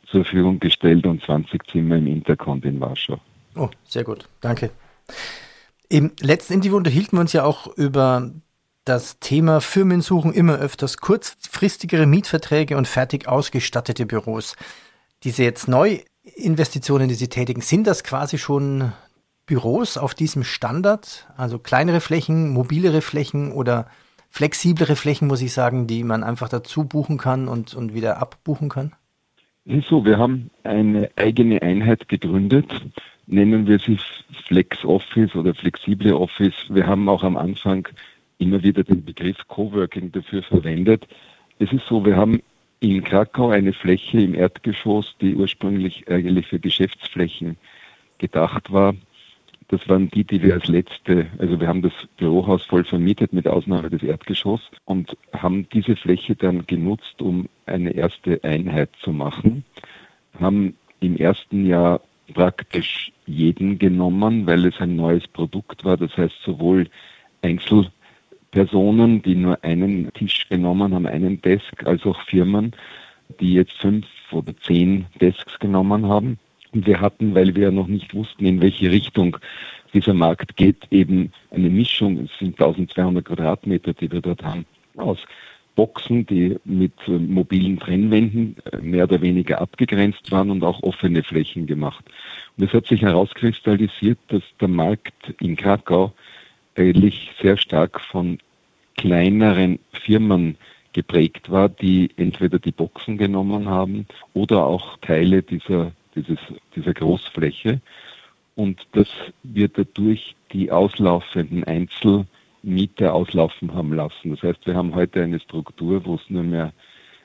zur 0.07 0.25
Verfügung 0.25 0.61
gestellt 0.61 1.07
und 1.07 1.23
20 1.23 1.67
Zimmer 1.71 1.97
im 1.97 2.07
Intercont 2.07 2.65
in 2.65 2.81
Warschau. 2.81 3.19
Oh, 3.57 3.69
sehr 3.85 4.05
gut, 4.05 4.29
danke. 4.41 4.71
Im 5.89 6.13
letzten 6.21 6.55
Interview 6.55 6.77
unterhielten 6.77 7.17
wir 7.17 7.21
uns 7.21 7.33
ja 7.33 7.45
auch 7.45 7.67
über 7.77 8.31
das 8.85 9.19
Thema 9.21 9.61
Firmen 9.61 10.01
suchen 10.01 10.33
immer 10.33 10.55
öfters 10.55 10.97
kurzfristigere 10.97 12.07
Mietverträge 12.07 12.77
und 12.77 12.89
fertig 12.89 13.29
ausgestattete 13.29 14.07
Büros. 14.07 14.57
Diese 15.25 15.43
jetzt 15.43 15.69
Neuinvestitionen, 15.69 17.09
die 17.09 17.15
Sie 17.15 17.29
tätigen, 17.29 17.61
sind 17.61 17.87
das 17.87 18.03
quasi 18.03 18.39
schon 18.39 18.93
Büros 19.45 19.99
auf 19.99 20.15
diesem 20.15 20.45
Standard, 20.45 21.27
also 21.37 21.59
kleinere 21.59 22.01
Flächen, 22.01 22.51
mobilere 22.51 23.01
Flächen 23.01 23.53
oder 23.53 23.89
flexiblere 24.31 24.97
Flächen, 24.97 25.29
muss 25.29 25.43
ich 25.43 25.53
sagen, 25.53 25.87
die 25.87 26.05
man 26.05 26.23
einfach 26.23 26.49
dazu 26.49 26.85
buchen 26.85 27.19
kann 27.19 27.49
und, 27.49 27.75
und 27.75 27.95
wieder 27.95 28.23
abbuchen 28.23 28.69
kann? 28.69 28.93
So, 29.89 30.05
wir 30.05 30.19
haben 30.19 30.51
eine 30.65 31.11
eigene 31.17 31.61
Einheit 31.61 32.09
gegründet, 32.09 32.71
nennen 33.29 33.67
wir 33.67 33.79
sie 33.79 33.99
Flex 34.47 34.85
Office 34.85 35.35
oder 35.37 35.55
flexible 35.55 36.13
Office. 36.15 36.55
Wir 36.69 36.87
haben 36.87 37.09
auch 37.09 37.23
am 37.23 37.37
Anfang 37.37 37.87
immer 38.39 38.63
wieder 38.63 38.83
den 38.83 39.05
Begriff 39.05 39.37
Coworking 39.49 40.13
dafür 40.13 40.43
verwendet. 40.43 41.07
Es 41.59 41.73
ist 41.73 41.87
so, 41.87 42.05
wir 42.05 42.17
haben 42.17 42.43
in 42.81 43.03
Krakau 43.03 43.51
eine 43.51 43.73
Fläche 43.73 44.21
im 44.21 44.35
Erdgeschoss, 44.35 45.15
die 45.21 45.35
ursprünglich 45.35 46.09
eigentlich 46.09 46.47
für 46.47 46.61
Geschäftsflächen 46.61 47.57
gedacht 48.19 48.73
war, 48.73 48.95
das 49.69 49.87
waren 49.87 50.09
die, 50.11 50.25
die 50.25 50.43
wir 50.43 50.55
als 50.55 50.67
letzte, 50.67 51.27
also 51.39 51.61
wir 51.61 51.69
haben 51.69 51.83
das 51.83 51.93
Bürohaus 52.17 52.65
voll 52.65 52.85
vermietet 52.85 53.35
mit 53.35 53.47
Ausnahme 53.47 53.91
des 53.91 54.03
Erdgeschosses 54.03 54.67
und 54.87 55.17
haben 55.35 55.69
diese 55.69 55.95
Fläche 55.95 56.35
dann 56.35 56.67
genutzt, 56.67 57.21
um 57.21 57.49
eine 57.67 57.91
erste 57.91 58.43
Einheit 58.45 58.89
zu 59.03 59.13
machen. 59.13 59.65
Haben 60.41 60.75
im 61.01 61.17
ersten 61.19 61.67
Jahr 61.67 62.01
praktisch 62.35 63.13
jeden 63.27 63.79
genommen, 63.79 64.47
weil 64.47 64.67
es 64.67 64.81
ein 64.81 64.97
neues 64.97 65.27
Produkt 65.29 65.85
war. 65.85 65.97
Das 65.97 66.17
heißt, 66.17 66.35
sowohl 66.45 66.89
Einzelpersonen, 67.43 69.23
die 69.23 69.35
nur 69.35 69.63
einen 69.63 70.13
Tisch 70.15 70.49
genommen 70.49 70.95
haben, 70.95 71.07
einen 71.07 71.41
Desk, 71.41 71.85
als 71.85 72.05
auch 72.05 72.21
Firmen, 72.23 72.73
die 73.41 73.55
jetzt 73.55 73.73
fünf 73.73 74.07
oder 74.31 74.57
zehn 74.57 75.07
Desks 75.21 75.59
genommen 75.59 76.07
haben. 76.07 76.39
Und 76.73 76.87
wir 76.87 77.01
hatten, 77.01 77.35
weil 77.35 77.55
wir 77.55 77.71
noch 77.71 77.87
nicht 77.87 78.15
wussten, 78.15 78.45
in 78.45 78.61
welche 78.61 78.91
Richtung 78.91 79.39
dieser 79.95 80.15
Markt 80.15 80.57
geht, 80.57 80.87
eben 80.91 81.33
eine 81.51 81.71
Mischung, 81.71 82.19
es 82.19 82.39
sind 82.39 82.61
1200 82.61 83.25
Quadratmeter, 83.25 83.95
die 83.95 84.11
wir 84.11 84.21
dort 84.21 84.43
haben, 84.43 84.67
aus 84.97 85.19
Boxen, 85.79 86.27
die 86.27 86.57
mit 86.65 86.93
äh, 87.07 87.13
mobilen 87.13 87.79
Trennwänden 87.79 88.57
äh, 88.73 88.79
mehr 88.79 89.05
oder 89.05 89.21
weniger 89.21 89.61
abgegrenzt 89.61 90.33
waren 90.33 90.51
und 90.51 90.65
auch 90.65 90.83
offene 90.83 91.23
Flächen 91.23 91.69
gemacht. 91.69 92.05
Und 92.57 92.65
es 92.65 92.73
hat 92.73 92.87
sich 92.87 93.03
herauskristallisiert, 93.03 94.19
dass 94.27 94.43
der 94.61 94.67
Markt 94.67 95.35
in 95.41 95.55
Krakau 95.55 96.13
eigentlich 96.77 97.31
sehr 97.41 97.57
stark 97.57 98.01
von 98.01 98.39
kleineren 98.97 99.79
Firmen 99.93 100.57
geprägt 100.95 101.49
war, 101.49 101.69
die 101.69 102.11
entweder 102.17 102.59
die 102.59 102.73
Boxen 102.73 103.17
genommen 103.17 103.69
haben 103.69 104.05
oder 104.35 104.67
auch 104.67 104.97
Teile 104.97 105.45
dieser 105.45 105.93
dieses, 106.17 106.39
dieser 106.75 106.95
Großfläche. 106.95 107.81
Und 108.57 108.85
das 108.91 109.07
wird 109.45 109.79
dadurch 109.79 110.35
die 110.53 110.73
auslaufenden 110.73 111.63
Einzelmieter 112.69 113.15
auslaufen 113.15 113.75
haben 113.75 113.95
lassen. 113.95 114.31
Das 114.31 114.43
heißt, 114.43 114.67
wir 114.67 114.75
haben 114.75 114.95
heute 114.95 115.23
eine 115.23 115.41
Struktur, 115.41 116.05
wo 116.05 116.17
es 116.17 116.21
nur 116.29 116.43
mehr 116.43 116.73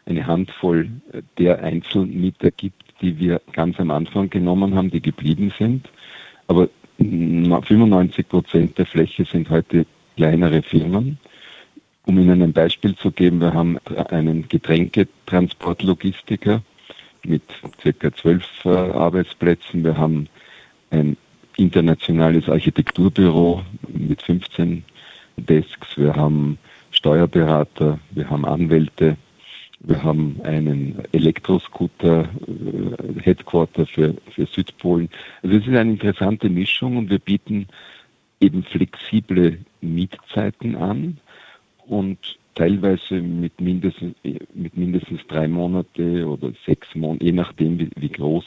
eine 0.06 0.26
Handvoll 0.26 0.90
der 1.38 1.62
Einzelmieter 1.64 2.52
gibt, 2.52 2.82
die 3.02 3.20
wir 3.20 3.42
ganz 3.52 3.78
am 3.80 3.92
Anfang 3.92 4.30
genommen 4.30 4.76
haben, 4.76 4.90
die 4.90 5.02
geblieben 5.02 5.54
sind. 5.58 5.90
Aber 6.48 6.70
95 6.98 8.28
Prozent 8.28 8.78
der 8.78 8.86
Fläche 8.86 9.26
sind 9.26 9.50
heute 9.50 9.86
kleinere 10.16 10.62
Firmen. 10.62 11.18
Um 12.06 12.20
Ihnen 12.20 12.42
ein 12.42 12.54
Beispiel 12.54 12.96
zu 12.96 13.12
geben, 13.12 13.40
wir 13.40 13.54
haben 13.54 13.78
einen 14.10 14.48
Getränketransportlogistiker, 14.50 16.62
mit 17.26 17.44
circa 17.82 18.14
zwölf 18.14 18.46
äh, 18.66 18.70
Arbeitsplätzen. 18.70 19.86
Wir 19.86 19.98
haben 19.98 20.28
ein 20.92 21.16
internationales 21.56 22.50
Architekturbüro 22.50 23.64
mit 23.88 24.22
15 24.22 24.84
Desks. 25.38 25.98
Wir 25.98 26.16
haben 26.16 26.58
Steuerberater, 26.92 28.00
wir 28.12 28.30
haben 28.30 28.46
Anwälte, 28.46 29.18
wir 29.80 30.02
haben 30.02 30.40
einen 30.44 31.04
Elektroscooter, 31.12 32.22
äh, 32.22 33.22
Headquarter 33.22 33.86
für, 33.86 34.16
für 34.32 34.46
Südpolen. 34.46 35.10
Also 35.42 35.58
es 35.58 35.64
ist 35.64 35.76
eine 35.76 35.92
interessante 35.92 36.50
Mischung 36.50 36.98
und 36.98 37.10
wir 37.10 37.20
bieten 37.20 37.68
eben 38.40 38.64
flexible 38.64 39.58
Mietzeiten 39.82 40.76
an 40.76 41.18
und 41.88 42.18
teilweise 42.56 43.16
mit 43.16 43.60
mindestens, 43.60 44.16
mit 44.54 44.78
mindestens 44.78 45.22
drei 45.28 45.48
Monate 45.48 46.28
oder 46.28 46.52
sechs 46.66 46.88
Monate, 46.96 47.26
je 47.26 47.32
nachdem 47.32 47.80
wie, 47.80 47.90
wie 47.96 48.10
groß, 48.10 48.46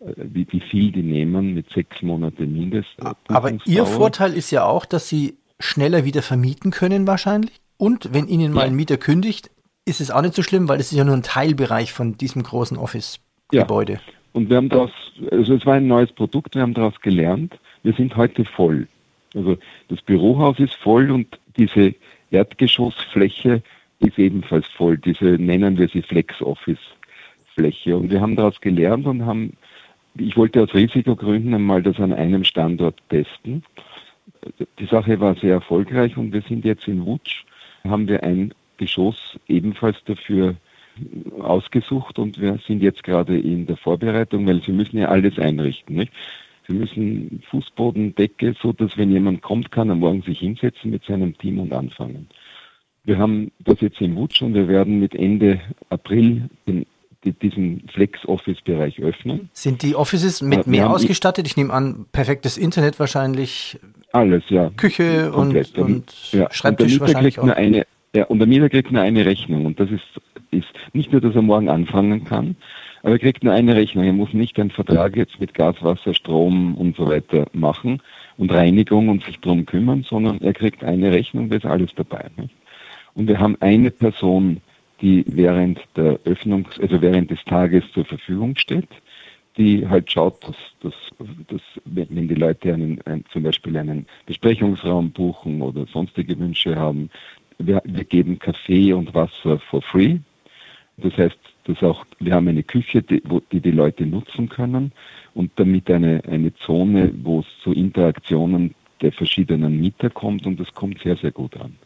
äh, 0.00 0.12
wie, 0.16 0.46
wie 0.50 0.60
viel 0.60 0.92
die 0.92 1.02
nehmen, 1.02 1.54
mit 1.54 1.70
sechs 1.70 2.00
Monate 2.02 2.46
mindestens. 2.46 3.14
Aber 3.28 3.52
Ihr 3.66 3.84
Vorteil 3.84 4.32
ist 4.32 4.50
ja 4.50 4.64
auch, 4.64 4.86
dass 4.86 5.08
Sie 5.08 5.34
schneller 5.62 6.04
wieder 6.04 6.22
vermieten 6.22 6.70
können 6.70 7.06
wahrscheinlich. 7.06 7.60
Und 7.76 8.12
wenn 8.12 8.28
Ihnen 8.28 8.52
mal 8.52 8.66
ein 8.66 8.74
Mieter 8.74 8.96
kündigt, 8.96 9.50
ist 9.84 10.00
es 10.00 10.10
auch 10.10 10.22
nicht 10.22 10.34
so 10.34 10.42
schlimm, 10.42 10.68
weil 10.68 10.80
es 10.80 10.92
ist 10.92 10.98
ja 10.98 11.04
nur 11.04 11.16
ein 11.16 11.22
Teilbereich 11.22 11.92
von 11.92 12.16
diesem 12.16 12.42
großen 12.42 12.76
Office-Gebäude. 12.76 13.94
Ja. 13.94 14.00
Und 14.32 14.48
wir 14.48 14.56
haben 14.56 14.68
daraus, 14.68 14.90
also 15.30 15.54
es 15.54 15.66
war 15.66 15.74
ein 15.74 15.86
neues 15.86 16.12
Produkt, 16.12 16.54
wir 16.54 16.62
haben 16.62 16.74
daraus 16.74 17.00
gelernt, 17.00 17.58
wir 17.82 17.92
sind 17.92 18.16
heute 18.16 18.44
voll. 18.44 18.86
Also 19.34 19.56
das 19.88 20.00
Bürohaus 20.02 20.58
ist 20.58 20.74
voll 20.74 21.10
und 21.10 21.38
diese 21.56 21.94
Erdgeschossfläche 22.30 23.62
ist 23.98 24.18
ebenfalls 24.18 24.66
voll. 24.68 24.98
Diese 24.98 25.24
nennen 25.24 25.78
wir 25.78 25.88
sie 25.88 26.02
Flex 26.02 26.40
Office 26.40 26.78
Fläche. 27.54 27.96
Und 27.96 28.10
wir 28.10 28.20
haben 28.20 28.36
daraus 28.36 28.60
gelernt 28.60 29.06
und 29.06 29.26
haben, 29.26 29.54
ich 30.16 30.36
wollte 30.36 30.62
aus 30.62 30.74
Risikogründen 30.74 31.54
einmal 31.54 31.82
das 31.82 31.98
an 31.98 32.12
einem 32.12 32.44
Standort 32.44 32.98
testen. 33.08 33.64
Die 34.78 34.86
Sache 34.86 35.20
war 35.20 35.34
sehr 35.34 35.54
erfolgreich 35.54 36.16
und 36.16 36.32
wir 36.32 36.42
sind 36.42 36.64
jetzt 36.64 36.88
in 36.88 37.06
Wutsch, 37.06 37.44
haben 37.84 38.08
wir 38.08 38.22
ein 38.22 38.52
Geschoss 38.76 39.38
ebenfalls 39.48 40.02
dafür 40.04 40.56
ausgesucht 41.40 42.18
und 42.18 42.40
wir 42.40 42.58
sind 42.66 42.82
jetzt 42.82 43.02
gerade 43.02 43.38
in 43.38 43.66
der 43.66 43.76
Vorbereitung, 43.76 44.46
weil 44.46 44.62
Sie 44.62 44.72
müssen 44.72 44.98
ja 44.98 45.08
alles 45.08 45.38
einrichten. 45.38 45.96
Nicht? 45.96 46.12
Sie 46.68 46.74
müssen 46.74 47.42
Fußboden, 47.50 48.14
Decke, 48.14 48.54
so 48.60 48.72
dass 48.72 48.96
wenn 48.96 49.10
jemand 49.10 49.42
kommt, 49.42 49.70
kann 49.70 49.88
er 49.88 49.96
morgen 49.96 50.22
sich 50.22 50.38
hinsetzen 50.40 50.90
mit 50.90 51.04
seinem 51.04 51.36
Team 51.38 51.58
und 51.58 51.72
anfangen. 51.72 52.28
Wir 53.04 53.18
haben 53.18 53.50
das 53.60 53.80
jetzt 53.80 54.00
in 54.00 54.14
Wutsch 54.14 54.42
und 54.42 54.54
wir 54.54 54.68
werden 54.68 55.00
mit 55.00 55.14
Ende 55.14 55.60
April 55.90 56.48
den, 56.66 56.86
diesen 57.24 57.88
Flex-Office-Bereich 57.92 59.00
öffnen. 59.00 59.48
Sind 59.52 59.82
die 59.82 59.94
Offices 59.94 60.42
mit 60.42 60.66
mehr 60.66 60.90
ausgestattet? 60.90 61.46
Ich 61.46 61.56
nehme 61.56 61.72
an, 61.72 62.06
perfektes 62.12 62.58
Internet 62.58 62.98
wahrscheinlich. 62.98 63.78
Alles, 64.12 64.42
ja. 64.48 64.70
Küche 64.76 65.32
und, 65.32 65.78
und 65.78 66.32
ja. 66.32 66.52
Schreibtisch 66.52 66.94
und 66.94 67.00
wahrscheinlich 67.00 67.38
auch. 67.38 67.48
Eine, 67.48 67.86
ja, 68.14 68.24
und 68.24 68.40
der 68.40 68.48
Mieter 68.48 68.68
kriegt 68.68 68.92
nur 68.92 69.02
eine 69.02 69.24
Rechnung 69.24 69.64
und 69.64 69.80
das 69.80 69.90
ist, 69.90 70.02
ist 70.50 70.66
nicht 70.92 71.12
nur, 71.12 71.20
dass 71.20 71.34
er 71.34 71.42
morgen 71.42 71.68
anfangen 71.68 72.24
kann, 72.24 72.56
aber 73.02 73.12
er 73.12 73.18
kriegt 73.18 73.42
nur 73.42 73.54
eine 73.54 73.74
Rechnung. 73.74 74.04
Er 74.04 74.12
muss 74.12 74.32
nicht 74.32 74.58
einen 74.58 74.70
Vertrag 74.70 75.16
jetzt 75.16 75.40
mit 75.40 75.54
Gas, 75.54 75.76
Wasser, 75.80 76.12
Strom 76.12 76.74
und 76.76 76.96
so 76.96 77.08
weiter 77.08 77.46
machen 77.52 78.02
und 78.36 78.52
Reinigung 78.52 79.08
und 79.08 79.24
sich 79.24 79.40
darum 79.40 79.64
kümmern, 79.64 80.04
sondern 80.08 80.40
er 80.40 80.52
kriegt 80.52 80.84
eine 80.84 81.12
Rechnung, 81.12 81.48
da 81.48 81.56
ist 81.56 81.66
alles 81.66 81.94
dabei. 81.94 82.26
Nicht? 82.36 82.54
Und 83.14 83.28
wir 83.28 83.38
haben 83.38 83.56
eine 83.60 83.90
Person, 83.90 84.60
die 85.02 85.24
während 85.26 85.80
der 85.96 86.18
Öffnungs-, 86.24 86.80
also 86.80 87.02
während 87.02 87.30
des 87.30 87.44
Tages 87.44 87.84
zur 87.92 88.04
Verfügung 88.04 88.56
steht, 88.56 88.88
die 89.56 89.86
halt 89.86 90.10
schaut, 90.10 90.42
dass, 90.44 90.56
dass, 90.80 90.94
dass 91.48 91.60
wenn 91.84 92.28
die 92.28 92.34
Leute 92.34 92.72
einen, 92.72 93.02
ein, 93.02 93.24
zum 93.32 93.42
Beispiel 93.42 93.76
einen 93.76 94.06
Besprechungsraum 94.26 95.10
buchen 95.10 95.60
oder 95.60 95.84
sonstige 95.86 96.38
Wünsche 96.38 96.76
haben, 96.76 97.10
wir, 97.58 97.82
wir 97.84 98.04
geben 98.04 98.38
Kaffee 98.38 98.92
und 98.92 99.12
Wasser 99.14 99.58
for 99.58 99.82
free. 99.82 100.18
Das 100.96 101.16
heißt, 101.16 101.38
dass 101.64 101.82
auch, 101.82 102.04
wir 102.18 102.34
haben 102.34 102.48
eine 102.48 102.62
Küche, 102.62 103.02
die, 103.02 103.22
wo, 103.24 103.40
die 103.40 103.60
die 103.60 103.70
Leute 103.70 104.06
nutzen 104.06 104.48
können 104.48 104.92
und 105.34 105.50
damit 105.56 105.90
eine, 105.90 106.22
eine 106.26 106.54
Zone, 106.54 107.12
wo 107.22 107.40
es 107.40 107.46
zu 107.62 107.72
Interaktionen 107.72 108.74
der 109.00 109.12
verschiedenen 109.12 109.80
Mieter 109.80 110.10
kommt 110.10 110.46
und 110.46 110.58
das 110.58 110.72
kommt 110.74 111.00
sehr, 111.00 111.16
sehr 111.16 111.32
gut 111.32 111.56
an. 111.56 111.76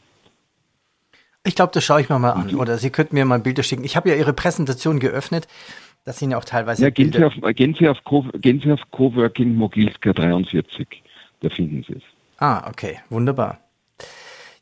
Ich 1.47 1.55
glaube, 1.55 1.71
das 1.73 1.85
schaue 1.85 2.01
ich 2.01 2.09
mir 2.09 2.19
mal 2.19 2.33
an. 2.33 2.49
Mhm. 2.53 2.59
Oder 2.59 2.77
Sie 2.77 2.91
könnten 2.91 3.15
mir 3.15 3.25
mal 3.25 3.39
Bilder 3.39 3.63
schicken. 3.63 3.85
Ich 3.85 3.97
habe 3.97 4.09
ja 4.09 4.17
Ihre 4.17 4.33
Präsentation 4.33 4.99
geöffnet. 4.99 5.47
Das 6.05 6.19
sind 6.19 6.33
ja 6.33 6.39
auch 6.39 6.45
teilweise. 6.45 6.83
Ja, 6.83 6.91
gehen, 6.91 7.11
Bilder. 7.11 7.31
Sie 7.31 7.43
auf, 7.43 7.55
gehen, 7.55 7.77
Sie 7.79 7.89
auf 7.89 8.03
Co, 8.05 8.27
gehen 8.41 8.61
Sie 8.63 8.73
auf 8.73 8.81
Coworking 8.91 9.55
Mogilska 9.55 10.13
43. 10.13 10.87
Da 11.41 11.49
finden 11.49 11.85
Sie 11.87 11.95
es. 11.95 12.03
Ah, 12.39 12.69
okay. 12.69 12.99
Wunderbar. 13.11 13.61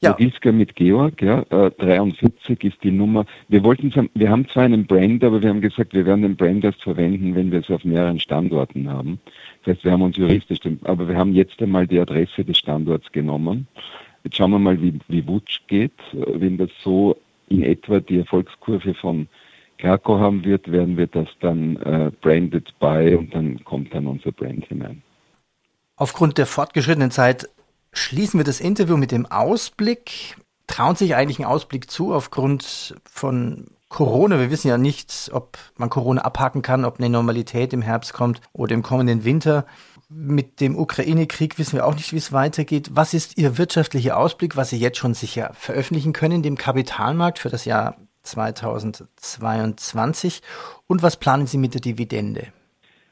Ja. 0.00 0.10
Mogilska 0.10 0.52
mit 0.52 0.76
Georg, 0.76 1.22
ja, 1.22 1.40
äh, 1.48 1.70
43 1.70 2.62
ist 2.64 2.76
die 2.82 2.90
Nummer. 2.90 3.24
Wir 3.48 3.64
wollten, 3.64 4.10
wir 4.12 4.28
haben 4.28 4.46
zwar 4.48 4.64
einen 4.64 4.86
Brand, 4.86 5.24
aber 5.24 5.40
wir 5.42 5.48
haben 5.48 5.62
gesagt, 5.62 5.94
wir 5.94 6.04
werden 6.04 6.22
den 6.22 6.36
Brand 6.36 6.64
erst 6.64 6.82
verwenden, 6.82 7.34
wenn 7.34 7.50
wir 7.50 7.60
es 7.60 7.70
auf 7.70 7.84
mehreren 7.84 8.20
Standorten 8.20 8.90
haben. 8.90 9.18
Das 9.64 9.76
heißt, 9.76 9.84
wir 9.84 9.92
haben 9.92 10.02
uns 10.02 10.18
juristisch, 10.18 10.58
aber 10.84 11.08
wir 11.08 11.16
haben 11.16 11.32
jetzt 11.32 11.60
einmal 11.62 11.86
die 11.86 11.98
Adresse 11.98 12.44
des 12.44 12.58
Standorts 12.58 13.10
genommen 13.12 13.66
Jetzt 14.24 14.36
schauen 14.36 14.50
wir 14.50 14.58
mal, 14.58 14.80
wie, 14.80 14.98
wie 15.08 15.26
Wutsch 15.26 15.60
geht. 15.68 15.92
Wenn 16.12 16.56
das 16.56 16.70
so 16.82 17.16
in 17.48 17.62
etwa 17.62 18.00
die 18.00 18.18
Erfolgskurve 18.18 18.94
von 18.94 19.28
Krakow 19.78 20.18
haben 20.18 20.44
wird, 20.44 20.70
werden 20.72 20.96
wir 20.96 21.06
das 21.06 21.28
dann 21.40 21.76
äh, 21.76 22.10
branded 22.22 22.72
by 22.78 23.16
und 23.18 23.34
dann 23.34 23.62
kommt 23.64 23.94
dann 23.94 24.06
unser 24.06 24.32
Brand 24.32 24.64
hinein. 24.66 25.02
Aufgrund 25.96 26.38
der 26.38 26.46
fortgeschrittenen 26.46 27.10
Zeit 27.10 27.48
schließen 27.92 28.40
wir 28.40 28.44
das 28.44 28.60
Interview 28.60 28.96
mit 28.96 29.12
dem 29.12 29.26
Ausblick. 29.26 30.36
Trauen 30.66 30.96
sich 30.96 31.14
eigentlich 31.14 31.38
einen 31.38 31.48
Ausblick 31.48 31.90
zu 31.90 32.14
aufgrund 32.14 32.96
von 33.04 33.66
Corona? 33.90 34.40
Wir 34.40 34.50
wissen 34.50 34.68
ja 34.68 34.78
nicht, 34.78 35.30
ob 35.32 35.58
man 35.76 35.90
Corona 35.90 36.22
abhaken 36.22 36.62
kann, 36.62 36.86
ob 36.86 36.98
eine 36.98 37.10
Normalität 37.10 37.74
im 37.74 37.82
Herbst 37.82 38.14
kommt 38.14 38.40
oder 38.54 38.74
im 38.74 38.82
kommenden 38.82 39.24
Winter 39.24 39.66
mit 40.08 40.60
dem 40.60 40.76
Ukraine-Krieg 40.76 41.58
wissen 41.58 41.76
wir 41.76 41.86
auch 41.86 41.94
nicht, 41.94 42.12
wie 42.12 42.18
es 42.18 42.32
weitergeht. 42.32 42.90
Was 42.92 43.14
ist 43.14 43.38
Ihr 43.38 43.58
wirtschaftlicher 43.58 44.16
Ausblick, 44.16 44.56
was 44.56 44.70
Sie 44.70 44.78
jetzt 44.78 44.98
schon 44.98 45.14
sicher 45.14 45.50
veröffentlichen 45.54 46.12
können, 46.12 46.42
dem 46.42 46.56
Kapitalmarkt 46.56 47.38
für 47.38 47.48
das 47.48 47.64
Jahr 47.64 47.96
2022? 48.22 50.42
Und 50.86 51.02
was 51.02 51.16
planen 51.16 51.46
Sie 51.46 51.58
mit 51.58 51.74
der 51.74 51.80
Dividende? 51.80 52.48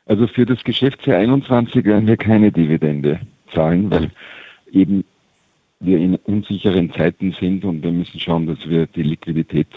Also 0.06 0.26
für 0.26 0.46
das 0.46 0.62
Geschäftsjahr 0.64 1.18
2021 1.18 1.84
werden 1.84 2.06
wir 2.06 2.16
keine 2.16 2.50
Dividende 2.50 3.20
zahlen, 3.52 3.90
weil 3.90 4.10
eben 4.70 5.04
wir 5.80 5.98
in 5.98 6.16
unsicheren 6.16 6.92
Zeiten 6.92 7.32
sind 7.32 7.64
und 7.64 7.82
wir 7.82 7.92
müssen 7.92 8.20
schauen, 8.20 8.46
dass 8.46 8.68
wir 8.68 8.86
die 8.86 9.02
Liquidität 9.02 9.68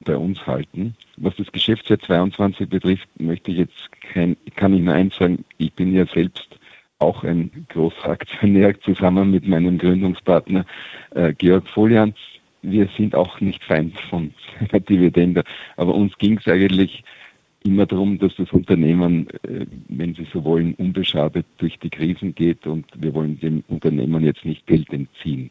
bei 0.00 0.16
uns 0.16 0.46
halten. 0.46 0.94
Was 1.16 1.36
das 1.36 1.50
Geschäftsjahr 1.52 1.98
22 1.98 2.68
betrifft, 2.68 3.08
möchte 3.18 3.50
ich 3.50 3.58
jetzt 3.58 3.90
kein, 4.12 4.36
kann 4.54 4.74
ich 4.74 4.82
nur 4.82 4.94
eins 4.94 5.16
sagen, 5.16 5.44
ich 5.58 5.72
bin 5.72 5.94
ja 5.94 6.06
selbst 6.06 6.58
auch 6.98 7.24
ein 7.24 7.50
großer 7.68 8.08
Aktionär 8.08 8.78
zusammen 8.80 9.30
mit 9.30 9.46
meinem 9.46 9.78
Gründungspartner 9.78 10.64
äh, 11.14 11.32
Georg 11.34 11.68
Folian. 11.68 12.14
Wir 12.62 12.88
sind 12.96 13.14
auch 13.14 13.40
nicht 13.40 13.62
Feind 13.64 13.98
von 14.10 14.32
einer 14.58 14.80
Dividende, 14.88 15.44
aber 15.76 15.94
uns 15.94 16.16
ging 16.18 16.38
es 16.38 16.46
eigentlich 16.46 17.04
immer 17.64 17.86
darum, 17.86 18.18
dass 18.18 18.34
das 18.36 18.50
Unternehmen, 18.52 19.28
äh, 19.42 19.66
wenn 19.88 20.14
Sie 20.14 20.26
so 20.32 20.44
wollen, 20.44 20.74
unbeschadet 20.74 21.46
durch 21.58 21.78
die 21.78 21.90
Krisen 21.90 22.34
geht 22.34 22.66
und 22.66 22.86
wir 22.96 23.12
wollen 23.14 23.38
dem 23.40 23.62
Unternehmen 23.68 24.24
jetzt 24.24 24.44
nicht 24.44 24.66
Geld 24.66 24.92
entziehen. 24.92 25.50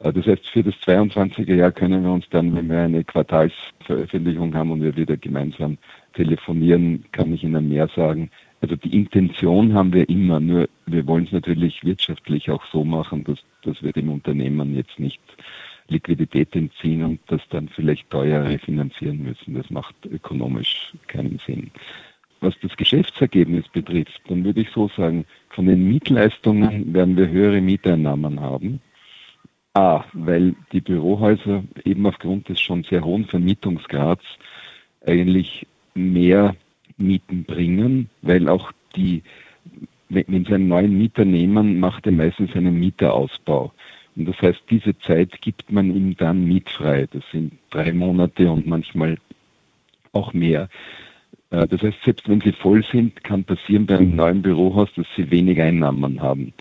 Äh, 0.00 0.12
das 0.12 0.26
heißt, 0.26 0.48
für 0.48 0.62
das 0.62 0.74
22er 0.76 1.54
Jahr 1.54 1.72
können 1.72 2.02
wir 2.02 2.12
uns 2.12 2.28
dann, 2.30 2.54
wenn 2.54 2.68
wir 2.68 2.80
eine 2.80 3.04
Quartalsveröffentlichung 3.04 4.54
haben 4.54 4.70
und 4.70 4.82
wir 4.82 4.96
wieder 4.96 5.16
gemeinsam 5.16 5.78
telefonieren, 6.14 7.04
kann 7.12 7.32
ich 7.32 7.44
Ihnen 7.44 7.68
mehr 7.68 7.88
sagen. 7.88 8.30
Also 8.60 8.76
die 8.76 8.96
Intention 8.96 9.74
haben 9.74 9.92
wir 9.92 10.08
immer, 10.08 10.38
nur 10.38 10.68
wir 10.86 11.06
wollen 11.06 11.24
es 11.24 11.32
natürlich 11.32 11.82
wirtschaftlich 11.84 12.48
auch 12.50 12.64
so 12.70 12.84
machen, 12.84 13.24
dass, 13.24 13.38
dass 13.64 13.82
wir 13.82 13.92
dem 13.92 14.08
Unternehmen 14.08 14.74
jetzt 14.76 15.00
nicht 15.00 15.20
Liquidität 15.88 16.54
entziehen 16.54 17.02
und 17.02 17.20
das 17.26 17.40
dann 17.50 17.68
vielleicht 17.68 18.08
teuer 18.10 18.44
refinanzieren 18.44 19.22
müssen. 19.24 19.54
Das 19.54 19.68
macht 19.70 19.94
ökonomisch 20.06 20.92
keinen 21.08 21.38
Sinn. 21.44 21.72
Was 22.40 22.54
das 22.60 22.76
Geschäftsergebnis 22.76 23.68
betrifft, 23.68 24.20
dann 24.28 24.44
würde 24.44 24.60
ich 24.60 24.70
so 24.70 24.88
sagen, 24.96 25.24
von 25.50 25.66
den 25.66 25.88
Mietleistungen 25.88 26.92
werden 26.94 27.16
wir 27.16 27.28
höhere 27.28 27.60
Mieteinnahmen 27.60 28.40
haben. 28.40 28.80
A, 29.74 30.04
weil 30.12 30.54
die 30.72 30.82
Bürohäuser 30.82 31.64
eben 31.84 32.06
aufgrund 32.06 32.48
des 32.48 32.60
schon 32.60 32.84
sehr 32.84 33.04
hohen 33.04 33.24
Vermietungsgrads 33.24 34.24
eigentlich 35.06 35.66
mehr 35.94 36.54
Mieten 36.98 37.44
bringen, 37.44 38.10
weil 38.20 38.48
auch 38.48 38.70
die, 38.94 39.22
wenn 40.10 40.44
Sie 40.44 40.54
einen 40.54 40.68
neuen 40.68 40.98
Mieter 40.98 41.24
nehmen, 41.24 41.80
macht 41.80 42.04
er 42.04 42.12
meistens 42.12 42.54
einen 42.54 42.78
Mieterausbau. 42.78 43.72
Und 44.14 44.28
das 44.28 44.40
heißt, 44.42 44.62
diese 44.68 44.98
Zeit 44.98 45.40
gibt 45.40 45.72
man 45.72 45.94
ihm 45.94 46.16
dann 46.16 46.44
mietfrei. 46.44 47.08
Das 47.10 47.22
sind 47.32 47.54
drei 47.70 47.94
Monate 47.94 48.50
und 48.50 48.66
manchmal 48.66 49.16
auch 50.12 50.34
mehr. 50.34 50.68
Äh, 51.48 51.66
das 51.66 51.80
heißt, 51.80 51.96
selbst 52.04 52.28
wenn 52.28 52.42
sie 52.42 52.52
voll 52.52 52.84
sind, 52.84 53.24
kann 53.24 53.44
passieren 53.44 53.86
beim 53.86 54.14
neuen 54.14 54.42
Bürohaus, 54.42 54.90
dass 54.96 55.06
sie 55.16 55.30
wenig 55.30 55.58
Einnahmen 55.62 56.20
haben 56.20 56.52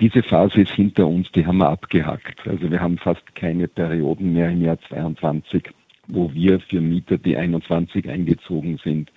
diese 0.00 0.22
Phase 0.22 0.62
ist 0.62 0.72
hinter 0.72 1.06
uns, 1.06 1.30
die 1.32 1.46
haben 1.46 1.58
wir 1.58 1.68
abgehackt. 1.68 2.46
Also 2.48 2.70
wir 2.70 2.80
haben 2.80 2.98
fast 2.98 3.34
keine 3.34 3.68
Perioden 3.68 4.32
mehr 4.32 4.50
im 4.50 4.62
Jahr 4.62 4.78
22, 4.88 5.70
wo 6.08 6.32
wir 6.32 6.60
für 6.60 6.80
Mieter, 6.80 7.16
die 7.16 7.36
21 7.36 8.08
eingezogen 8.08 8.78
sind, 8.82 9.12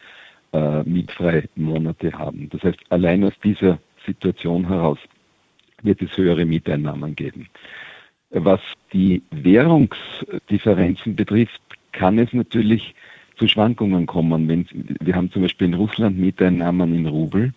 äh, 0.54 0.84
mietfreie 0.84 1.50
Monate 1.56 2.12
haben. 2.14 2.50
Das 2.50 2.64
heißt, 2.64 2.80
allein 2.90 3.24
aus 3.24 3.34
dieser 3.44 3.80
Situation 4.06 4.68
heraus 4.68 5.00
wird 5.82 6.02
es 6.02 6.16
höhere 6.16 6.46
Mieteinnahmen 6.46 7.16
geben. 7.16 7.50
Was 8.30 8.62
die 8.94 9.22
Währungsdifferenzen 9.32 11.16
betrifft, 11.16 11.62
kann 11.92 12.20
es 12.20 12.34
natürlich 12.34 12.94
zu 13.38 13.48
Schwankungen 13.48 14.06
kommen. 14.06 14.48
Wenn, 14.48 14.68
wir 15.02 15.16
haben 15.16 15.32
zum 15.32 15.44
Beispiel 15.44 15.68
in 15.68 15.74
Russland 15.76 16.18
Mieteinnahmen 16.18 16.94
in 16.94 17.06
Rubel 17.06 17.54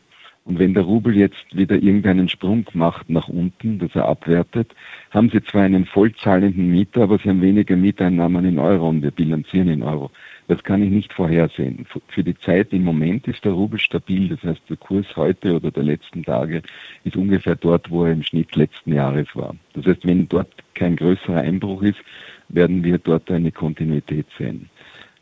und 0.50 0.58
wenn 0.58 0.74
der 0.74 0.82
Rubel 0.82 1.16
jetzt 1.16 1.56
wieder 1.56 1.76
irgendeinen 1.76 2.28
Sprung 2.28 2.66
macht 2.72 3.08
nach 3.08 3.28
unten, 3.28 3.78
dass 3.78 3.94
er 3.94 4.08
abwertet, 4.08 4.74
haben 5.12 5.30
Sie 5.30 5.40
zwar 5.44 5.62
einen 5.62 5.86
vollzahlenden 5.86 6.72
Mieter, 6.72 7.02
aber 7.02 7.18
Sie 7.18 7.28
haben 7.28 7.40
weniger 7.40 7.76
Mieteinnahmen 7.76 8.44
in 8.44 8.58
Euro 8.58 8.88
und 8.88 9.00
wir 9.00 9.12
bilanzieren 9.12 9.68
in 9.68 9.84
Euro. 9.84 10.10
Das 10.48 10.64
kann 10.64 10.82
ich 10.82 10.90
nicht 10.90 11.12
vorhersehen. 11.12 11.86
Für 12.08 12.24
die 12.24 12.36
Zeit 12.36 12.72
im 12.72 12.82
Moment 12.82 13.28
ist 13.28 13.44
der 13.44 13.52
Rubel 13.52 13.78
stabil. 13.78 14.30
Das 14.30 14.42
heißt, 14.42 14.62
der 14.68 14.76
Kurs 14.76 15.06
heute 15.14 15.54
oder 15.54 15.70
der 15.70 15.84
letzten 15.84 16.24
Tage 16.24 16.62
ist 17.04 17.14
ungefähr 17.14 17.54
dort, 17.54 17.88
wo 17.88 18.04
er 18.04 18.12
im 18.12 18.24
Schnitt 18.24 18.56
letzten 18.56 18.92
Jahres 18.92 19.28
war. 19.34 19.54
Das 19.74 19.86
heißt, 19.86 20.04
wenn 20.04 20.28
dort 20.28 20.52
kein 20.74 20.96
größerer 20.96 21.42
Einbruch 21.42 21.82
ist, 21.82 22.00
werden 22.48 22.82
wir 22.82 22.98
dort 22.98 23.30
eine 23.30 23.52
Kontinuität 23.52 24.26
sehen. 24.36 24.68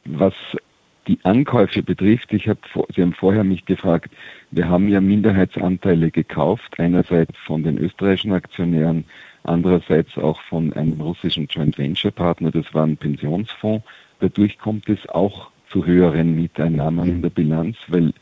Was 0.07 0.33
die 1.09 1.19
Ankäufe 1.25 1.83
betrifft, 1.83 2.33
ich 2.33 2.47
habe, 2.49 2.61
Sie 2.95 3.03
haben 3.03 3.15
vorher 3.15 3.43
mich 3.43 3.65
gefragt, 3.65 4.13
wir 4.51 4.69
haben 4.69 4.89
ja 4.89 5.01
Minderheitsanteile 5.01 6.11
gekauft, 6.11 6.79
einerseits 6.79 7.37
von 7.39 7.63
den 7.63 7.79
österreichischen 7.79 8.33
Aktionären, 8.33 9.05
andererseits 9.45 10.17
auch 10.19 10.41
von 10.43 10.73
einem 10.75 11.01
russischen 11.01 11.47
Joint 11.47 11.79
Venture 11.79 12.11
Partner, 12.11 12.51
das 12.51 12.73
war 12.75 12.85
ein 12.85 12.99
Pensionsfonds. 12.99 13.85
Dadurch 14.21 14.59
kommt 14.59 14.89
es 14.89 15.09
auch 15.09 15.51
zu 15.71 15.87
höheren 15.87 16.37
Mieteinnahmen 16.37 17.09
in 17.09 17.23
der 17.23 17.31
Bilanz, 17.31 17.77
weil 17.89 18.13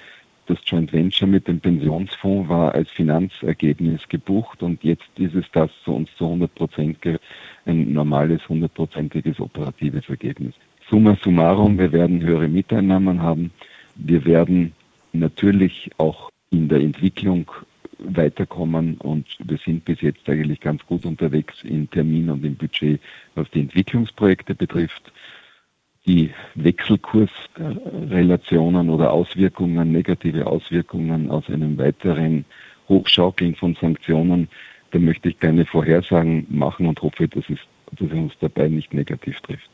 das 0.46 0.58
Joint 0.64 0.92
Venture 0.92 1.26
mit 1.26 1.48
dem 1.48 1.58
Pensionsfonds 1.58 2.48
war 2.48 2.72
als 2.72 2.88
Finanzergebnis 2.90 4.08
gebucht 4.08 4.62
und 4.62 4.84
jetzt 4.84 5.08
ist 5.18 5.34
es 5.34 5.46
das 5.52 5.70
zu 5.84 5.94
uns 5.96 6.08
zu 6.16 6.24
100 6.24 6.54
Prozent 6.54 6.98
ein 7.64 7.92
normales, 7.92 8.48
hundertprozentiges 8.48 9.40
operatives 9.40 10.08
Ergebnis. 10.08 10.54
Summa 10.88 11.16
summarum, 11.20 11.76
wir 11.78 11.90
werden 11.90 12.22
höhere 12.22 12.46
Miteinnahmen 12.46 13.20
haben. 13.20 13.50
Wir 13.96 14.24
werden 14.24 14.72
natürlich 15.12 15.90
auch 15.98 16.30
in 16.50 16.68
der 16.68 16.78
Entwicklung 16.78 17.50
weiterkommen 17.98 18.96
und 18.98 19.26
wir 19.44 19.58
sind 19.58 19.84
bis 19.84 20.00
jetzt 20.00 20.28
eigentlich 20.28 20.60
ganz 20.60 20.86
gut 20.86 21.04
unterwegs 21.04 21.64
in 21.64 21.90
Termin 21.90 22.30
und 22.30 22.44
im 22.44 22.54
Budget, 22.54 23.00
was 23.34 23.50
die 23.50 23.62
Entwicklungsprojekte 23.62 24.54
betrifft. 24.54 25.12
Die 26.06 26.30
Wechselkursrelationen 26.54 28.88
oder 28.88 29.12
Auswirkungen, 29.12 29.90
negative 29.90 30.46
Auswirkungen 30.46 31.32
aus 31.32 31.50
einem 31.50 31.76
weiteren 31.78 32.44
Hochschaukeln 32.88 33.56
von 33.56 33.74
Sanktionen, 33.74 34.46
da 34.92 35.00
möchte 35.00 35.30
ich 35.30 35.40
keine 35.40 35.66
Vorhersagen 35.66 36.46
machen 36.48 36.86
und 36.86 37.02
hoffe, 37.02 37.26
dass 37.26 37.50
es, 37.50 37.58
dass 37.90 38.08
es 38.08 38.14
uns 38.14 38.34
dabei 38.38 38.68
nicht 38.68 38.94
negativ 38.94 39.40
trifft. 39.40 39.68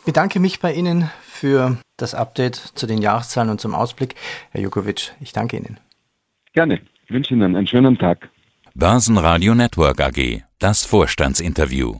Ich 0.00 0.06
bedanke 0.06 0.40
mich 0.40 0.60
bei 0.60 0.72
Ihnen 0.72 1.10
für 1.20 1.76
das 1.98 2.14
Update 2.14 2.56
zu 2.56 2.86
den 2.86 3.02
Jahreszahlen 3.02 3.50
und 3.50 3.60
zum 3.60 3.74
Ausblick. 3.74 4.14
Herr 4.50 4.62
Jukovic, 4.62 5.12
ich 5.20 5.34
danke 5.34 5.58
Ihnen. 5.58 5.78
Gerne. 6.54 6.80
Ich 7.04 7.10
wünsche 7.10 7.34
Ihnen 7.34 7.54
einen 7.54 7.66
schönen 7.66 7.98
Tag. 7.98 8.30
Börsenradio 8.74 9.54
Network 9.54 10.00
AG. 10.00 10.42
Das 10.58 10.86
Vorstandsinterview. 10.86 11.96